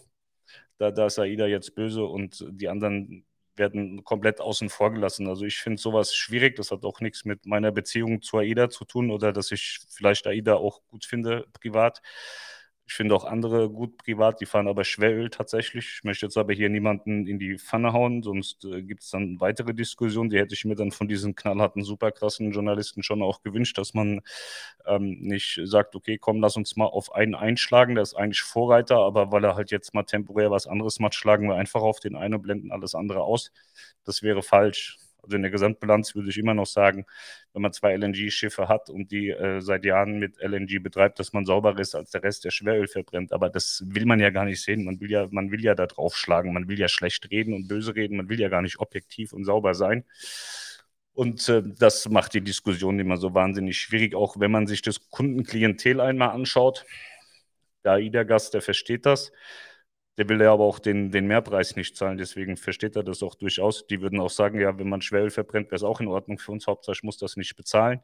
Da, 0.77 0.91
da 0.91 1.07
ist 1.07 1.17
AIDA 1.17 1.47
jetzt 1.47 1.73
böse 1.73 2.05
und 2.05 2.45
die 2.51 2.69
anderen 2.69 3.25
werden 3.55 4.03
komplett 4.03 4.41
außen 4.41 4.69
vor 4.69 4.91
gelassen. 4.93 5.27
Also 5.27 5.45
ich 5.45 5.57
finde 5.57 5.81
sowas 5.81 6.15
schwierig. 6.15 6.55
Das 6.55 6.71
hat 6.71 6.83
auch 6.85 6.99
nichts 7.01 7.25
mit 7.25 7.45
meiner 7.45 7.71
Beziehung 7.71 8.21
zu 8.21 8.37
AIDA 8.37 8.69
zu 8.69 8.85
tun 8.85 9.11
oder 9.11 9.33
dass 9.33 9.51
ich 9.51 9.79
vielleicht 9.89 10.27
AIDA 10.27 10.55
auch 10.55 10.81
gut 10.87 11.05
finde 11.05 11.45
privat. 11.53 12.01
Ich 12.85 12.95
finde 12.95 13.15
auch 13.15 13.23
andere 13.23 13.69
gut 13.69 13.97
privat, 13.97 14.41
die 14.41 14.45
fahren 14.45 14.67
aber 14.67 14.83
Schweröl 14.83 15.29
tatsächlich. 15.29 15.85
Ich 15.97 16.03
möchte 16.03 16.25
jetzt 16.25 16.37
aber 16.37 16.53
hier 16.53 16.69
niemanden 16.69 17.25
in 17.27 17.39
die 17.39 17.57
Pfanne 17.57 17.93
hauen, 17.93 18.21
sonst 18.23 18.65
äh, 18.65 18.81
gibt 18.83 19.03
es 19.03 19.09
dann 19.09 19.39
weitere 19.39 19.73
Diskussionen. 19.73 20.29
Die 20.29 20.37
hätte 20.37 20.53
ich 20.53 20.65
mir 20.65 20.75
dann 20.75 20.91
von 20.91 21.07
diesen 21.07 21.33
knallharten, 21.33 21.83
superkrassen 21.83 22.51
Journalisten 22.51 23.01
schon 23.01 23.21
auch 23.23 23.41
gewünscht, 23.41 23.77
dass 23.77 23.93
man 23.93 24.21
ähm, 24.85 25.17
nicht 25.21 25.61
sagt, 25.63 25.95
okay, 25.95 26.17
komm, 26.17 26.41
lass 26.41 26.57
uns 26.57 26.75
mal 26.75 26.85
auf 26.85 27.13
einen 27.13 27.35
einschlagen, 27.35 27.95
der 27.95 28.03
ist 28.03 28.15
eigentlich 28.15 28.41
Vorreiter, 28.41 28.97
aber 28.97 29.31
weil 29.31 29.45
er 29.45 29.55
halt 29.55 29.71
jetzt 29.71 29.93
mal 29.93 30.03
temporär 30.03 30.51
was 30.51 30.67
anderes 30.67 30.99
macht, 30.99 31.15
schlagen 31.15 31.47
wir 31.47 31.55
einfach 31.55 31.81
auf 31.81 31.99
den 32.01 32.15
einen 32.17 32.35
und 32.35 32.41
blenden 32.43 32.71
alles 32.71 32.95
andere 32.95 33.23
aus. 33.23 33.51
Das 34.03 34.23
wäre 34.23 34.43
falsch. 34.43 34.97
Also 35.23 35.37
in 35.37 35.41
der 35.41 35.51
Gesamtbilanz 35.51 36.15
würde 36.15 36.29
ich 36.29 36.37
immer 36.37 36.53
noch 36.53 36.65
sagen, 36.65 37.05
wenn 37.53 37.61
man 37.61 37.71
zwei 37.71 37.95
LNG-Schiffe 37.95 38.67
hat 38.67 38.89
und 38.89 39.11
die 39.11 39.29
äh, 39.29 39.61
seit 39.61 39.85
Jahren 39.85 40.19
mit 40.19 40.37
LNG 40.41 40.79
betreibt, 40.83 41.19
dass 41.19 41.33
man 41.33 41.45
sauberer 41.45 41.79
ist 41.79 41.95
als 41.95 42.11
der 42.11 42.23
Rest, 42.23 42.43
der 42.43 42.51
Schweröl 42.51 42.87
verbrennt. 42.87 43.31
Aber 43.31 43.49
das 43.49 43.83
will 43.87 44.05
man 44.05 44.19
ja 44.19 44.29
gar 44.29 44.45
nicht 44.45 44.61
sehen. 44.61 44.83
Man 44.83 44.99
will 44.99 45.09
ja, 45.09 45.27
man 45.31 45.51
will 45.51 45.63
ja 45.63 45.75
da 45.75 45.87
draufschlagen, 45.87 46.53
man 46.53 46.67
will 46.67 46.77
ja 46.77 46.89
schlecht 46.89 47.31
reden 47.31 47.53
und 47.53 47.67
böse 47.67 47.95
reden, 47.95 48.17
man 48.17 48.29
will 48.29 48.39
ja 48.39 48.49
gar 48.49 48.61
nicht 48.61 48.79
objektiv 48.79 49.33
und 49.33 49.45
sauber 49.45 49.73
sein. 49.73 50.03
Und 51.13 51.47
äh, 51.49 51.61
das 51.63 52.09
macht 52.09 52.33
die 52.33 52.41
Diskussion 52.41 52.99
immer 52.99 53.17
so 53.17 53.33
wahnsinnig 53.33 53.77
schwierig, 53.77 54.15
auch 54.15 54.39
wenn 54.39 54.51
man 54.51 54.67
sich 54.67 54.81
das 54.81 55.09
Kundenklientel 55.09 56.01
einmal 56.01 56.29
anschaut. 56.29 56.85
Der 57.83 57.93
AIDA-Gast, 57.93 58.53
der 58.53 58.61
versteht 58.61 59.05
das. 59.05 59.31
Der 60.17 60.29
will 60.29 60.41
ja 60.41 60.53
aber 60.53 60.63
auch 60.63 60.79
den, 60.79 61.11
den 61.11 61.25
Mehrpreis 61.25 61.75
nicht 61.75 61.97
zahlen, 61.97 62.17
deswegen 62.17 62.55
versteht 62.57 62.95
er 62.95 63.03
das 63.03 63.23
auch 63.23 63.35
durchaus. 63.35 63.87
Die 63.87 64.01
würden 64.01 64.19
auch 64.19 64.29
sagen, 64.29 64.59
ja, 64.59 64.77
wenn 64.77 64.89
man 64.89 65.01
Schweröl 65.01 65.31
verbrennt, 65.31 65.67
wäre 65.67 65.77
es 65.77 65.83
auch 65.83 66.01
in 66.01 66.07
Ordnung 66.07 66.37
für 66.37 66.51
uns. 66.51 66.67
Hauptsache, 66.67 66.95
ich 66.97 67.03
muss 67.03 67.17
das 67.17 67.35
nicht 67.35 67.55
bezahlen. 67.55 68.01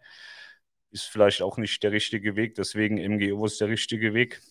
Ist 0.91 1.05
vielleicht 1.05 1.41
auch 1.43 1.57
nicht 1.57 1.83
der 1.83 1.91
richtige 1.91 2.35
Weg, 2.35 2.55
deswegen 2.55 2.97
MGO 2.97 3.45
ist 3.45 3.61
der 3.61 3.69
richtige 3.69 4.13
Weg. 4.13 4.41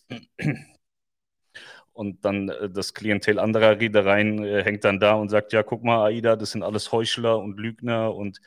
Und 1.92 2.24
dann 2.24 2.48
äh, 2.48 2.70
das 2.70 2.94
Klientel 2.94 3.38
anderer 3.40 3.80
Reedereien 3.80 4.44
äh, 4.44 4.62
hängt 4.62 4.84
dann 4.84 5.00
da 5.00 5.14
und 5.14 5.30
sagt, 5.30 5.52
ja, 5.52 5.64
guck 5.64 5.82
mal, 5.82 6.04
AIDA, 6.06 6.36
das 6.36 6.52
sind 6.52 6.62
alles 6.62 6.92
Heuchler 6.92 7.38
und 7.40 7.58
Lügner 7.58 8.14
und 8.14 8.40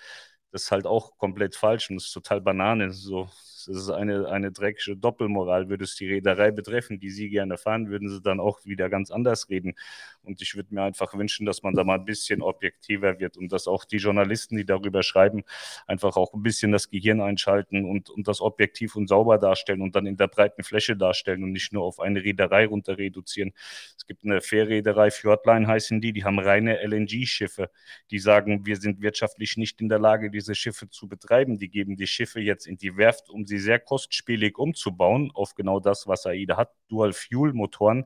das 0.52 0.64
ist 0.64 0.72
halt 0.72 0.86
auch 0.88 1.18
komplett 1.18 1.56
falsch 1.56 1.90
und 1.90 1.98
das 1.98 2.06
ist 2.06 2.14
total 2.14 2.40
Banane. 2.42 2.92
So, 2.94 3.30
das 3.66 3.78
ist 3.78 3.90
eine, 3.90 4.28
eine 4.28 4.52
dreckige 4.52 4.98
Doppelmoral. 4.98 5.70
Würde 5.70 5.84
es 5.84 5.96
die 5.96 6.08
Reederei 6.08 6.52
betreffen, 6.52 7.00
die 7.00 7.10
Sie 7.10 7.30
gerne 7.30 7.58
fahren, 7.58 7.90
würden 7.90 8.10
Sie 8.10 8.22
dann 8.22 8.40
auch 8.40 8.66
wieder 8.66 8.90
ganz 8.90 9.12
anders 9.12 9.50
reden. 9.50 9.76
Und 10.24 10.42
ich 10.42 10.56
würde 10.56 10.74
mir 10.74 10.84
einfach 10.84 11.14
wünschen, 11.14 11.46
dass 11.46 11.64
man 11.64 11.74
da 11.74 11.84
mal 11.84 12.00
ein 12.00 12.06
bisschen 12.06 12.42
objektiver 12.42 13.20
wird 13.20 13.38
und 13.38 13.52
dass 13.52 13.68
auch 13.68 13.86
die 13.86 13.98
Journalisten, 13.98 14.58
die 14.58 14.66
darüber 14.66 15.04
schreiben, 15.04 15.44
einfach 15.88 16.16
auch 16.18 16.34
ein 16.34 16.44
bisschen 16.44 16.72
das 16.72 16.90
Gehirn 16.90 17.22
einschalten 17.22 17.86
und, 17.86 18.10
und 18.10 18.28
das 18.28 18.42
objektiv 18.42 18.96
und 18.96 19.08
sauber 19.08 19.38
darstellen 19.38 19.82
und 19.82 19.96
dann 19.96 20.06
in 20.06 20.18
der 20.18 20.28
breiten 20.28 20.64
Fläche 20.64 20.96
darstellen 20.96 21.44
und 21.44 21.52
nicht 21.52 21.74
nur 21.74 21.84
auf 21.84 22.00
eine 22.00 22.24
Reederei 22.24 22.66
runter 22.66 22.98
reduzieren. 22.98 23.54
Es 23.98 24.06
gibt 24.06 24.24
eine 24.24 24.42
Fährreederei, 24.42 25.12
Fjordline 25.12 25.68
heißen 25.68 26.02
die, 26.02 26.14
die 26.14 26.24
haben 26.24 26.40
reine 26.40 26.82
LNG-Schiffe. 26.86 27.70
Die 28.10 28.20
sagen, 28.20 28.66
wir 28.66 28.78
sind 28.78 29.02
wirtschaftlich 29.02 29.58
nicht 29.58 29.82
in 29.82 29.90
der 29.90 30.00
Lage, 30.00 30.32
diese 30.32 30.56
Schiffe 30.56 30.90
zu 30.90 31.08
betreiben. 31.08 31.58
Die 31.58 31.70
geben 31.70 31.96
die 31.96 32.08
Schiffe 32.08 32.40
jetzt 32.40 32.68
in 32.68 32.78
die 32.78 32.98
Werft, 32.98 33.30
um 33.30 33.46
sie 33.52 33.60
sehr 33.60 33.80
kostspielig 33.80 34.58
umzubauen 34.58 35.32
auf 35.34 35.54
genau 35.56 35.80
das, 35.80 36.08
was 36.08 36.26
AIDA 36.26 36.58
hat, 36.58 36.72
Dual-Fuel-Motoren, 36.88 38.06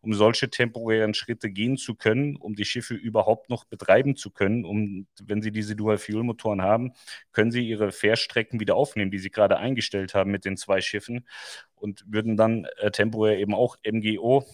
um 0.00 0.14
solche 0.14 0.50
temporären 0.50 1.14
Schritte 1.14 1.50
gehen 1.50 1.76
zu 1.76 1.94
können, 1.94 2.36
um 2.36 2.54
die 2.54 2.64
Schiffe 2.64 2.94
überhaupt 2.94 3.50
noch 3.50 3.64
betreiben 3.64 4.16
zu 4.16 4.30
können. 4.30 4.64
Um, 4.64 5.06
wenn 5.22 5.42
sie 5.42 5.52
diese 5.52 5.76
Dual-Fuel-Motoren 5.76 6.62
haben, 6.62 6.92
können 7.32 7.50
sie 7.50 7.66
ihre 7.68 7.92
Fährstrecken 7.92 8.58
wieder 8.60 8.76
aufnehmen, 8.76 9.10
die 9.10 9.18
sie 9.18 9.30
gerade 9.30 9.58
eingestellt 9.58 10.14
haben 10.14 10.30
mit 10.30 10.44
den 10.44 10.56
zwei 10.56 10.80
Schiffen 10.80 11.26
und 11.74 12.04
würden 12.06 12.36
dann 12.36 12.66
äh, 12.78 12.90
temporär 12.90 13.38
eben 13.38 13.54
auch 13.54 13.76
MGO, 13.86 14.44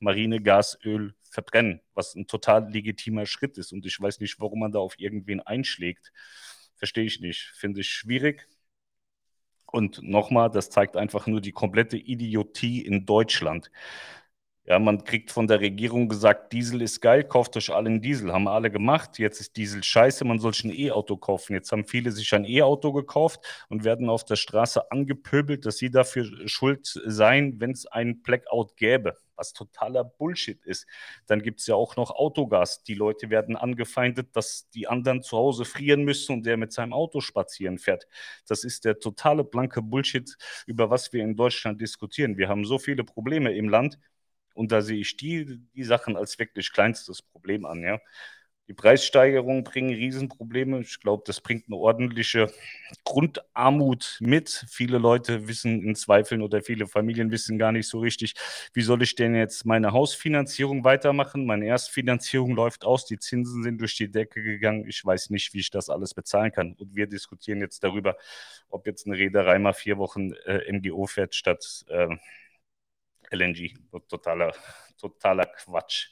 Marine, 0.00 0.42
Gas, 0.42 0.78
Öl 0.84 1.14
verbrennen, 1.22 1.80
was 1.94 2.14
ein 2.14 2.26
total 2.26 2.70
legitimer 2.70 3.24
Schritt 3.24 3.56
ist. 3.56 3.72
Und 3.72 3.86
ich 3.86 4.00
weiß 4.00 4.20
nicht, 4.20 4.40
warum 4.40 4.60
man 4.60 4.72
da 4.72 4.80
auf 4.80 4.98
irgendwen 4.98 5.40
einschlägt. 5.40 6.12
Verstehe 6.76 7.04
ich 7.04 7.20
nicht. 7.20 7.52
Finde 7.54 7.80
ich 7.80 7.88
schwierig. 7.88 8.48
Und 9.72 10.02
nochmal, 10.02 10.50
das 10.50 10.70
zeigt 10.70 10.96
einfach 10.96 11.26
nur 11.26 11.40
die 11.40 11.52
komplette 11.52 11.96
Idiotie 11.96 12.82
in 12.82 13.06
Deutschland. 13.06 13.70
Ja, 14.64 14.78
man 14.78 15.02
kriegt 15.02 15.32
von 15.32 15.48
der 15.48 15.60
Regierung 15.60 16.08
gesagt, 16.08 16.52
Diesel 16.52 16.82
ist 16.82 17.00
geil, 17.00 17.24
kauft 17.24 17.56
euch 17.56 17.70
alle 17.74 17.88
einen 17.88 18.00
Diesel. 18.00 18.32
Haben 18.32 18.46
alle 18.46 18.70
gemacht. 18.70 19.18
Jetzt 19.18 19.40
ist 19.40 19.56
Diesel 19.56 19.82
scheiße, 19.82 20.24
man 20.24 20.38
soll 20.38 20.54
sich 20.54 20.64
ein 20.64 20.72
E-Auto 20.72 21.16
kaufen. 21.16 21.54
Jetzt 21.54 21.72
haben 21.72 21.84
viele 21.84 22.12
sich 22.12 22.32
ein 22.32 22.44
E-Auto 22.44 22.92
gekauft 22.92 23.40
und 23.68 23.82
werden 23.82 24.08
auf 24.08 24.24
der 24.24 24.36
Straße 24.36 24.92
angepöbelt, 24.92 25.66
dass 25.66 25.78
sie 25.78 25.90
dafür 25.90 26.26
schuld 26.48 26.86
seien, 26.86 27.60
wenn 27.60 27.72
es 27.72 27.86
einen 27.86 28.22
Blackout 28.22 28.76
gäbe 28.76 29.16
was 29.42 29.52
totaler 29.52 30.04
Bullshit 30.04 30.64
ist. 30.64 30.86
Dann 31.26 31.42
gibt 31.42 31.58
es 31.60 31.66
ja 31.66 31.74
auch 31.74 31.96
noch 31.96 32.12
Autogas. 32.12 32.84
Die 32.84 32.94
Leute 32.94 33.28
werden 33.28 33.56
angefeindet, 33.56 34.36
dass 34.36 34.68
die 34.70 34.86
anderen 34.86 35.22
zu 35.22 35.36
Hause 35.36 35.64
frieren 35.64 36.04
müssen 36.04 36.34
und 36.34 36.46
der 36.46 36.56
mit 36.56 36.72
seinem 36.72 36.92
Auto 36.92 37.20
spazieren 37.20 37.78
fährt. 37.78 38.06
Das 38.46 38.62
ist 38.62 38.84
der 38.84 39.00
totale 39.00 39.42
blanke 39.42 39.82
Bullshit, 39.82 40.36
über 40.66 40.90
was 40.90 41.12
wir 41.12 41.24
in 41.24 41.34
Deutschland 41.34 41.80
diskutieren. 41.80 42.36
Wir 42.36 42.48
haben 42.48 42.64
so 42.64 42.78
viele 42.78 43.02
Probleme 43.02 43.52
im 43.52 43.68
Land 43.68 43.98
und 44.54 44.72
da 44.72 44.82
sehe 44.82 44.98
ich 44.98 45.16
die, 45.16 45.60
die 45.74 45.84
Sachen 45.84 46.16
als 46.16 46.38
wirklich 46.38 46.72
kleinstes 46.72 47.22
Problem 47.22 47.64
an. 47.64 47.82
Ja. 47.82 48.00
Die 48.68 48.74
Preissteigerungen 48.74 49.64
bringen 49.64 49.92
Riesenprobleme. 49.92 50.80
Ich 50.80 51.00
glaube, 51.00 51.24
das 51.26 51.40
bringt 51.40 51.66
eine 51.66 51.76
ordentliche 51.76 52.46
Grundarmut 53.04 54.18
mit. 54.20 54.64
Viele 54.70 54.98
Leute 54.98 55.48
wissen 55.48 55.82
in 55.82 55.96
Zweifeln 55.96 56.42
oder 56.42 56.62
viele 56.62 56.86
Familien 56.86 57.32
wissen 57.32 57.58
gar 57.58 57.72
nicht 57.72 57.88
so 57.88 57.98
richtig, 57.98 58.34
wie 58.72 58.82
soll 58.82 59.02
ich 59.02 59.16
denn 59.16 59.34
jetzt 59.34 59.66
meine 59.66 59.92
Hausfinanzierung 59.92 60.84
weitermachen? 60.84 61.44
Meine 61.44 61.66
Erstfinanzierung 61.66 62.54
läuft 62.54 62.84
aus, 62.84 63.04
die 63.04 63.18
Zinsen 63.18 63.64
sind 63.64 63.80
durch 63.80 63.96
die 63.96 64.10
Decke 64.10 64.42
gegangen. 64.42 64.86
Ich 64.88 65.04
weiß 65.04 65.30
nicht, 65.30 65.52
wie 65.54 65.60
ich 65.60 65.70
das 65.70 65.90
alles 65.90 66.14
bezahlen 66.14 66.52
kann. 66.52 66.74
Und 66.74 66.94
wir 66.94 67.08
diskutieren 67.08 67.60
jetzt 67.60 67.82
darüber, 67.82 68.16
ob 68.70 68.86
jetzt 68.86 69.06
eine 69.06 69.18
Reederei 69.18 69.58
mal 69.58 69.74
vier 69.74 69.98
Wochen 69.98 70.32
äh, 70.46 70.72
MGO 70.72 71.06
fährt 71.06 71.34
statt 71.34 71.84
äh, 71.88 72.08
LNG. 73.32 73.74
Totaler, 74.08 74.54
totaler 74.98 75.46
Quatsch. 75.46 76.10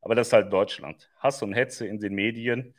Aber 0.00 0.14
das 0.14 0.28
ist 0.28 0.32
halt 0.32 0.52
Deutschland. 0.52 1.10
Hass 1.18 1.42
und 1.42 1.52
Hetze 1.52 1.86
in 1.86 1.98
den 1.98 2.14
Medien. 2.14 2.74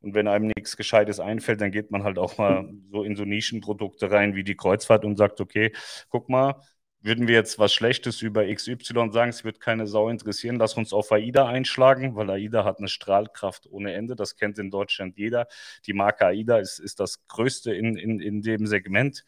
Und 0.00 0.14
wenn 0.14 0.28
einem 0.28 0.52
nichts 0.56 0.76
Gescheites 0.76 1.20
einfällt, 1.20 1.60
dann 1.60 1.72
geht 1.72 1.90
man 1.90 2.04
halt 2.04 2.18
auch 2.18 2.38
mal 2.38 2.72
so 2.90 3.02
in 3.02 3.16
so 3.16 3.24
Nischenprodukte 3.24 4.10
rein 4.10 4.34
wie 4.34 4.44
die 4.44 4.56
Kreuzfahrt 4.56 5.04
und 5.04 5.16
sagt, 5.16 5.40
okay, 5.40 5.72
guck 6.08 6.28
mal, 6.28 6.62
würden 7.02 7.28
wir 7.28 7.34
jetzt 7.34 7.58
was 7.58 7.72
Schlechtes 7.72 8.20
über 8.22 8.44
XY 8.52 9.10
sagen, 9.10 9.30
es 9.30 9.44
wird 9.44 9.60
keine 9.60 9.86
Sau 9.86 10.08
interessieren, 10.10 10.56
lass 10.56 10.76
uns 10.76 10.92
auf 10.92 11.10
AIDA 11.12 11.46
einschlagen, 11.46 12.14
weil 12.14 12.30
AIDA 12.30 12.64
hat 12.64 12.78
eine 12.78 12.88
Strahlkraft 12.88 13.66
ohne 13.70 13.94
Ende. 13.94 14.16
Das 14.16 14.36
kennt 14.36 14.58
in 14.58 14.70
Deutschland 14.70 15.16
jeder. 15.16 15.46
Die 15.86 15.94
Marke 15.94 16.26
AIDA 16.26 16.58
ist, 16.58 16.78
ist 16.78 17.00
das 17.00 17.26
Größte 17.26 17.72
in, 17.74 17.96
in, 17.96 18.20
in 18.20 18.42
dem 18.42 18.66
Segment. 18.66 19.24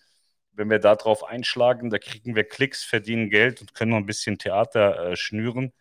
Wenn 0.52 0.70
wir 0.70 0.78
darauf 0.78 1.24
einschlagen, 1.24 1.90
da 1.90 1.98
kriegen 1.98 2.36
wir 2.36 2.44
Klicks, 2.44 2.84
verdienen 2.84 3.30
Geld 3.30 3.60
und 3.60 3.74
können 3.74 3.92
noch 3.92 3.98
ein 3.98 4.06
bisschen 4.06 4.38
Theater 4.38 5.12
äh, 5.12 5.16
schnüren. 5.16 5.72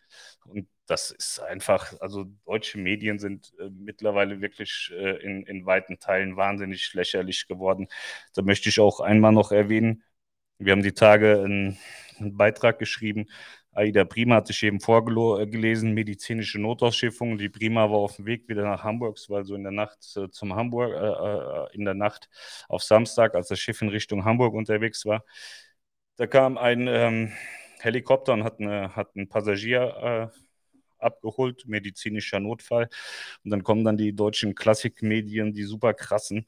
Und 0.45 0.67
das 0.87 1.11
ist 1.11 1.39
einfach, 1.39 1.93
also 2.01 2.25
deutsche 2.45 2.77
Medien 2.77 3.19
sind 3.19 3.53
äh, 3.59 3.69
mittlerweile 3.69 4.41
wirklich 4.41 4.91
äh, 4.93 5.17
in, 5.23 5.43
in 5.43 5.65
weiten 5.65 5.99
Teilen 5.99 6.37
wahnsinnig 6.37 6.93
lächerlich 6.93 7.47
geworden. 7.47 7.87
Da 8.33 8.41
möchte 8.41 8.69
ich 8.69 8.79
auch 8.79 8.99
einmal 8.99 9.31
noch 9.31 9.51
erwähnen, 9.51 10.03
wir 10.57 10.73
haben 10.73 10.83
die 10.83 10.93
Tage 10.93 11.41
einen, 11.43 11.79
einen 12.19 12.37
Beitrag 12.37 12.77
geschrieben. 12.77 13.27
Aida 13.73 14.03
Prima 14.03 14.35
hat 14.35 14.47
sich 14.47 14.63
eben 14.63 14.81
vorgelesen, 14.81 15.93
medizinische 15.93 16.59
Notausschiffung. 16.59 17.37
Die 17.37 17.49
Prima 17.49 17.89
war 17.89 17.99
auf 17.99 18.17
dem 18.17 18.25
Weg 18.25 18.49
wieder 18.49 18.63
nach 18.63 18.83
Hamburg, 18.83 19.17
war 19.29 19.45
so 19.45 19.55
in 19.55 19.63
der 19.63 19.71
Nacht 19.71 19.99
äh, 20.17 20.29
zum 20.29 20.55
Hamburg, 20.55 20.91
äh, 20.93 20.97
äh, 20.97 21.75
in 21.75 21.85
der 21.85 21.93
Nacht 21.93 22.29
auf 22.67 22.83
Samstag, 22.83 23.33
als 23.33 23.47
das 23.47 23.59
Schiff 23.59 23.81
in 23.81 23.89
Richtung 23.89 24.25
Hamburg 24.25 24.53
unterwegs 24.53 25.05
war. 25.05 25.23
Da 26.17 26.27
kam 26.27 26.57
ein 26.57 26.87
ähm, 26.87 27.31
Helikopter 27.79 28.33
und 28.33 28.43
hat, 28.43 28.59
eine, 28.59 28.95
hat 28.95 29.15
einen 29.15 29.29
Passagier 29.29 30.31
äh, 30.31 30.37
abgeholt, 30.99 31.65
medizinischer 31.65 32.39
Notfall. 32.39 32.89
Und 33.43 33.51
dann 33.51 33.63
kommen 33.63 33.85
dann 33.85 33.97
die 33.97 34.13
deutschen 34.13 34.53
Klassikmedien, 34.53 35.53
die 35.53 35.63
super 35.63 35.93
krassen. 35.93 36.45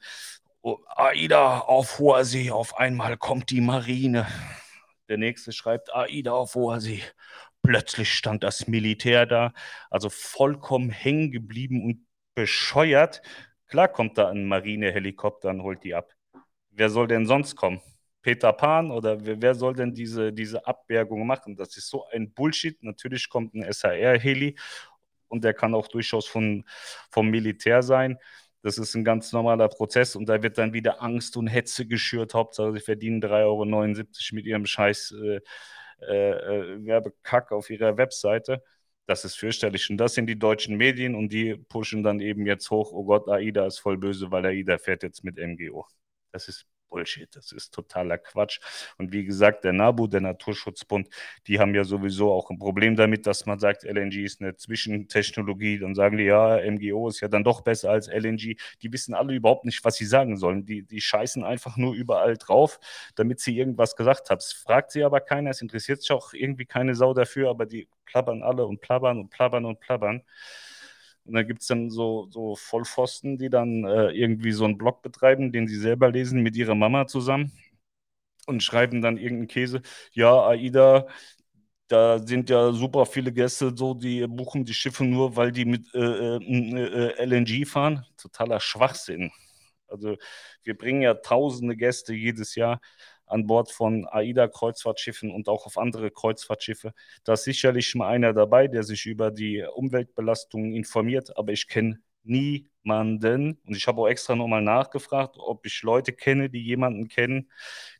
Oh, 0.62 0.77
AIDA 0.88 1.60
auf 1.60 2.00
hoher 2.00 2.24
See, 2.25 2.51
auf 2.51 2.77
einmal 2.77 3.18
kommt 3.18 3.50
die 3.50 3.62
Marine. 3.62 4.27
Der 5.10 5.17
nächste 5.17 5.51
schreibt 5.51 5.93
AIDA 5.93 6.31
auf 6.31 6.55
hoher 6.55 6.79
See. 6.79 7.01
Plötzlich 7.62 8.12
stand 8.13 8.43
das 8.43 8.67
Militär 8.67 9.25
da, 9.25 9.53
also 9.89 10.10
vollkommen 10.10 10.89
hängen 10.89 11.31
geblieben 11.31 11.83
und 11.86 12.05
bescheuert. 12.36 13.22
Klar 13.67 13.88
kommt 13.88 14.17
da 14.17 14.29
ein 14.29 14.45
Marinehelikopter 14.45 15.50
und 15.50 15.63
holt 15.63 15.83
die 15.83 15.95
ab. 15.95 16.13
Wer 16.72 16.89
soll 16.89 17.07
denn 17.07 17.25
sonst 17.25 17.55
kommen? 17.55 17.81
Peter 18.22 18.53
Pan 18.53 18.89
oder 18.91 19.17
wer 19.19 19.53
soll 19.53 19.75
denn 19.75 19.93
diese, 19.93 20.31
diese 20.31 20.65
Abbergung 20.65 21.27
machen? 21.27 21.55
Das 21.55 21.75
ist 21.77 21.89
so 21.89 22.05
ein 22.07 22.33
Bullshit. 22.33 22.81
Natürlich 22.81 23.29
kommt 23.29 23.53
ein 23.53 23.72
SAR-Heli 23.72 24.57
und 25.27 25.43
der 25.43 25.53
kann 25.53 25.75
auch 25.75 25.88
durchaus 25.88 26.27
von, 26.27 26.63
vom 27.12 27.29
Militär 27.29 27.83
sein. 27.83 28.17
Das 28.63 28.77
ist 28.77 28.96
ein 28.96 29.03
ganz 29.03 29.34
normaler 29.34 29.67
Prozess 29.67 30.15
und 30.15 30.27
da 30.27 30.41
wird 30.41 30.58
dann 30.58 30.74
wieder 30.74 31.01
Angst 31.03 31.36
und 31.38 31.48
Hetze 31.48 31.86
geschürt. 31.86 32.34
Hauptsache, 32.34 32.72
sie 32.74 32.79
verdienen 32.79 33.22
3,79 33.22 33.43
Euro 33.46 34.36
mit 34.36 34.46
ihrem 34.46 34.65
scheiß 34.65 35.13
äh, 35.22 35.41
äh, 36.05 36.86
Werbekack 36.86 37.51
auf 37.51 37.70
ihrer 37.70 37.98
Webseite. 37.98 38.63
Das 39.05 39.25
ist 39.25 39.36
fürchterlich. 39.36 39.89
Und 39.89 39.98
das 39.98 40.13
sind 40.13 40.27
die 40.27 40.39
deutschen 40.39 40.77
Medien 40.77 41.13
und 41.15 41.34
die 41.34 41.55
pushen 41.55 42.03
dann 42.03 42.22
eben 42.22 42.46
jetzt 42.46 42.72
hoch, 42.72 42.93
oh 42.93 43.03
Gott, 43.03 43.27
AIDA 43.27 43.67
ist 43.67 43.79
voll 43.79 43.98
böse, 43.98 44.32
weil 44.32 44.46
AIDA 44.46 44.77
fährt 44.77 45.03
jetzt 45.03 45.25
mit 45.25 45.38
MGO. 45.38 45.86
Das 46.32 46.48
ist 46.48 46.65
Bullshit, 46.94 47.36
das 47.36 47.52
ist 47.52 47.74
totaler 47.74 48.20
Quatsch. 48.20 48.60
Und 49.00 49.12
wie 49.12 49.26
gesagt, 49.26 49.64
der 49.64 49.74
NABU, 49.74 50.06
der 50.06 50.22
Naturschutzbund, 50.22 51.10
die 51.48 51.60
haben 51.60 51.74
ja 51.74 51.84
sowieso 51.84 52.32
auch 52.32 52.52
ein 52.52 52.60
Problem 52.60 52.96
damit, 52.96 53.26
dass 53.26 53.48
man 53.48 53.58
sagt, 53.58 53.84
LNG 53.84 54.24
ist 54.24 54.42
eine 54.42 54.56
Zwischentechnologie. 54.56 55.80
Dann 55.80 55.96
sagen 55.96 56.18
die, 56.18 56.26
ja, 56.26 56.60
MGO 56.60 57.08
ist 57.10 57.20
ja 57.20 57.28
dann 57.28 57.44
doch 57.44 57.62
besser 57.62 57.90
als 57.90 58.08
LNG. 58.08 58.58
Die 58.84 58.94
wissen 58.94 59.16
alle 59.16 59.34
überhaupt 59.34 59.66
nicht, 59.66 59.84
was 59.84 59.96
sie 59.96 60.06
sagen 60.06 60.38
sollen. 60.38 60.66
Die, 60.66 60.84
die 60.84 61.02
scheißen 61.02 61.44
einfach 61.44 61.78
nur 61.78 61.96
überall 61.96 62.38
drauf, 62.38 62.80
damit 63.16 63.40
sie 63.40 63.58
irgendwas 63.58 63.96
gesagt 63.96 64.30
haben. 64.30 64.38
Es 64.38 64.54
fragt 64.54 64.92
sie 64.92 65.04
aber 65.04 65.20
keiner, 65.20 65.50
es 65.50 65.62
interessiert 65.62 66.02
sich 66.02 66.12
auch 66.12 66.34
irgendwie 66.34 66.66
keine 66.66 66.94
Sau 66.94 67.16
dafür, 67.16 67.50
aber 67.50 67.66
die 67.66 67.88
plappern 68.06 68.44
alle 68.44 68.68
und 68.68 68.82
plappern 68.82 69.20
und 69.20 69.30
plappern 69.32 69.66
und 69.66 69.80
plappern. 69.80 70.22
Und 71.25 71.34
da 71.34 71.44
gibt 71.44 71.62
es 71.62 71.68
dann 71.68 71.89
so, 71.89 72.27
so 72.32 72.56
Vollpfosten, 72.56 73.38
die 73.38 73.50
dann 73.50 73.86
äh, 73.86 74.12
irgendwie 74.12 74.51
so 74.51 74.65
einen 74.65 74.77
Blog 74.77 75.01
betreiben, 75.01 75.51
den 75.51 75.68
sie 75.68 75.77
selber 75.77 76.12
lesen 76.12 76.42
mit 76.42 76.56
ihrer 76.56 76.75
Mama 76.75 77.08
zusammen 77.08 77.51
und 78.48 78.62
schreiben 78.63 79.01
dann 79.01 79.18
irgendeinen 79.18 79.48
Käse. 79.48 79.82
Ja, 80.13 80.48
AIDA, 80.48 81.08
da 81.88 82.20
sind 82.20 82.50
ja 82.50 82.72
super 82.74 83.06
viele 83.06 83.32
Gäste, 83.32 83.74
so 83.75 83.94
die 83.94 84.25
buchen 84.27 84.65
die 84.65 84.74
Schiffe 84.74 85.06
nur, 85.06 85.36
weil 85.36 85.51
die 85.51 85.65
mit 85.65 85.94
äh, 85.94 86.00
äh, 86.00 87.15
äh 87.20 87.25
LNG 87.25 87.65
fahren. 87.68 88.06
Totaler 88.18 88.60
Schwachsinn. 88.60 89.32
Also 89.88 90.18
wir 90.63 90.77
bringen 90.77 91.01
ja 91.03 91.13
tausende 91.15 91.75
Gäste 91.75 92.13
jedes 92.13 92.56
Jahr 92.56 92.82
an 93.25 93.48
Bord 93.48 93.72
von 93.72 94.08
AIDA-Kreuzfahrtschiffen 94.08 95.32
und 95.32 95.48
auch 95.50 95.65
auf 95.65 95.77
andere 95.77 96.12
Kreuzfahrtschiffe. 96.12 96.94
Da 97.24 97.34
ist 97.34 97.44
sicherlich 97.44 97.96
mal 97.96 98.08
einer 98.10 98.34
dabei, 98.34 98.68
der 98.68 98.84
sich 98.84 99.06
über 99.06 99.32
die 99.32 99.63
Umweltbelastungen 99.63 100.74
informiert, 100.74 101.36
aber 101.38 101.51
ich 101.51 101.68
kenne 101.68 102.00
niemanden 102.24 103.60
und 103.65 103.75
ich 103.75 103.88
habe 103.88 104.01
auch 104.01 104.08
extra 104.08 104.36
nochmal 104.36 104.62
nachgefragt, 104.62 105.36
ob 105.38 105.65
ich 105.65 105.82
Leute 105.84 106.13
kenne, 106.13 106.50
die 106.50 106.62
jemanden 106.62 107.08
kennen, 107.08 107.51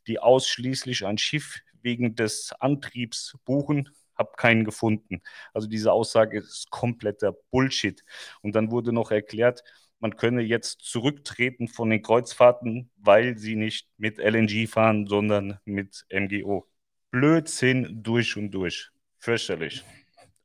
die 0.06 0.18
ausschließlich 0.18 1.04
ein 1.04 1.18
Schiff 1.18 1.60
wegen 1.82 2.14
des 2.14 2.52
Antriebs 2.60 3.36
buchen 3.44 3.90
habe 4.16 4.32
keinen 4.36 4.64
gefunden. 4.64 5.22
Also 5.52 5.68
diese 5.68 5.92
Aussage 5.92 6.38
ist 6.38 6.70
kompletter 6.70 7.32
Bullshit. 7.50 8.04
Und 8.42 8.54
dann 8.54 8.70
wurde 8.70 8.92
noch 8.92 9.10
erklärt, 9.10 9.62
man 10.00 10.16
könne 10.16 10.42
jetzt 10.42 10.82
zurücktreten 10.82 11.68
von 11.68 11.90
den 11.90 12.02
Kreuzfahrten, 12.02 12.90
weil 12.96 13.38
sie 13.38 13.56
nicht 13.56 13.88
mit 13.96 14.18
LNG 14.18 14.66
fahren, 14.68 15.06
sondern 15.06 15.58
mit 15.64 16.04
MGO. 16.10 16.66
Blödsinn 17.10 18.02
durch 18.02 18.36
und 18.36 18.50
durch. 18.50 18.90
Fürchterlich. 19.18 19.84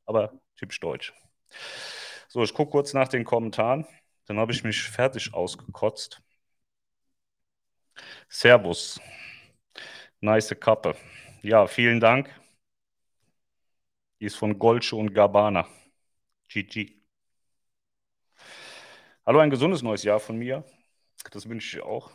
Aber 0.06 0.32
typisch 0.56 0.80
deutsch. 0.80 1.12
So, 2.28 2.42
ich 2.42 2.54
gucke 2.54 2.70
kurz 2.70 2.94
nach 2.94 3.08
den 3.08 3.24
Kommentaren. 3.24 3.86
Dann 4.26 4.38
habe 4.38 4.52
ich 4.52 4.64
mich 4.64 4.82
fertig 4.82 5.34
ausgekotzt. 5.34 6.22
Servus. 8.28 9.00
Nice 10.20 10.54
Kappe. 10.58 10.94
Ja, 11.42 11.66
vielen 11.66 12.00
Dank. 12.00 12.30
Die 14.20 14.26
ist 14.26 14.36
von 14.36 14.58
Goldsche 14.58 14.96
und 14.96 15.14
Gabbana. 15.14 15.66
GG. 16.48 16.92
Hallo, 19.24 19.38
ein 19.38 19.50
gesundes 19.50 19.82
neues 19.82 20.02
Jahr 20.02 20.20
von 20.20 20.36
mir. 20.36 20.64
Das 21.30 21.48
wünsche 21.48 21.78
ich 21.78 21.82
auch. 21.82 22.10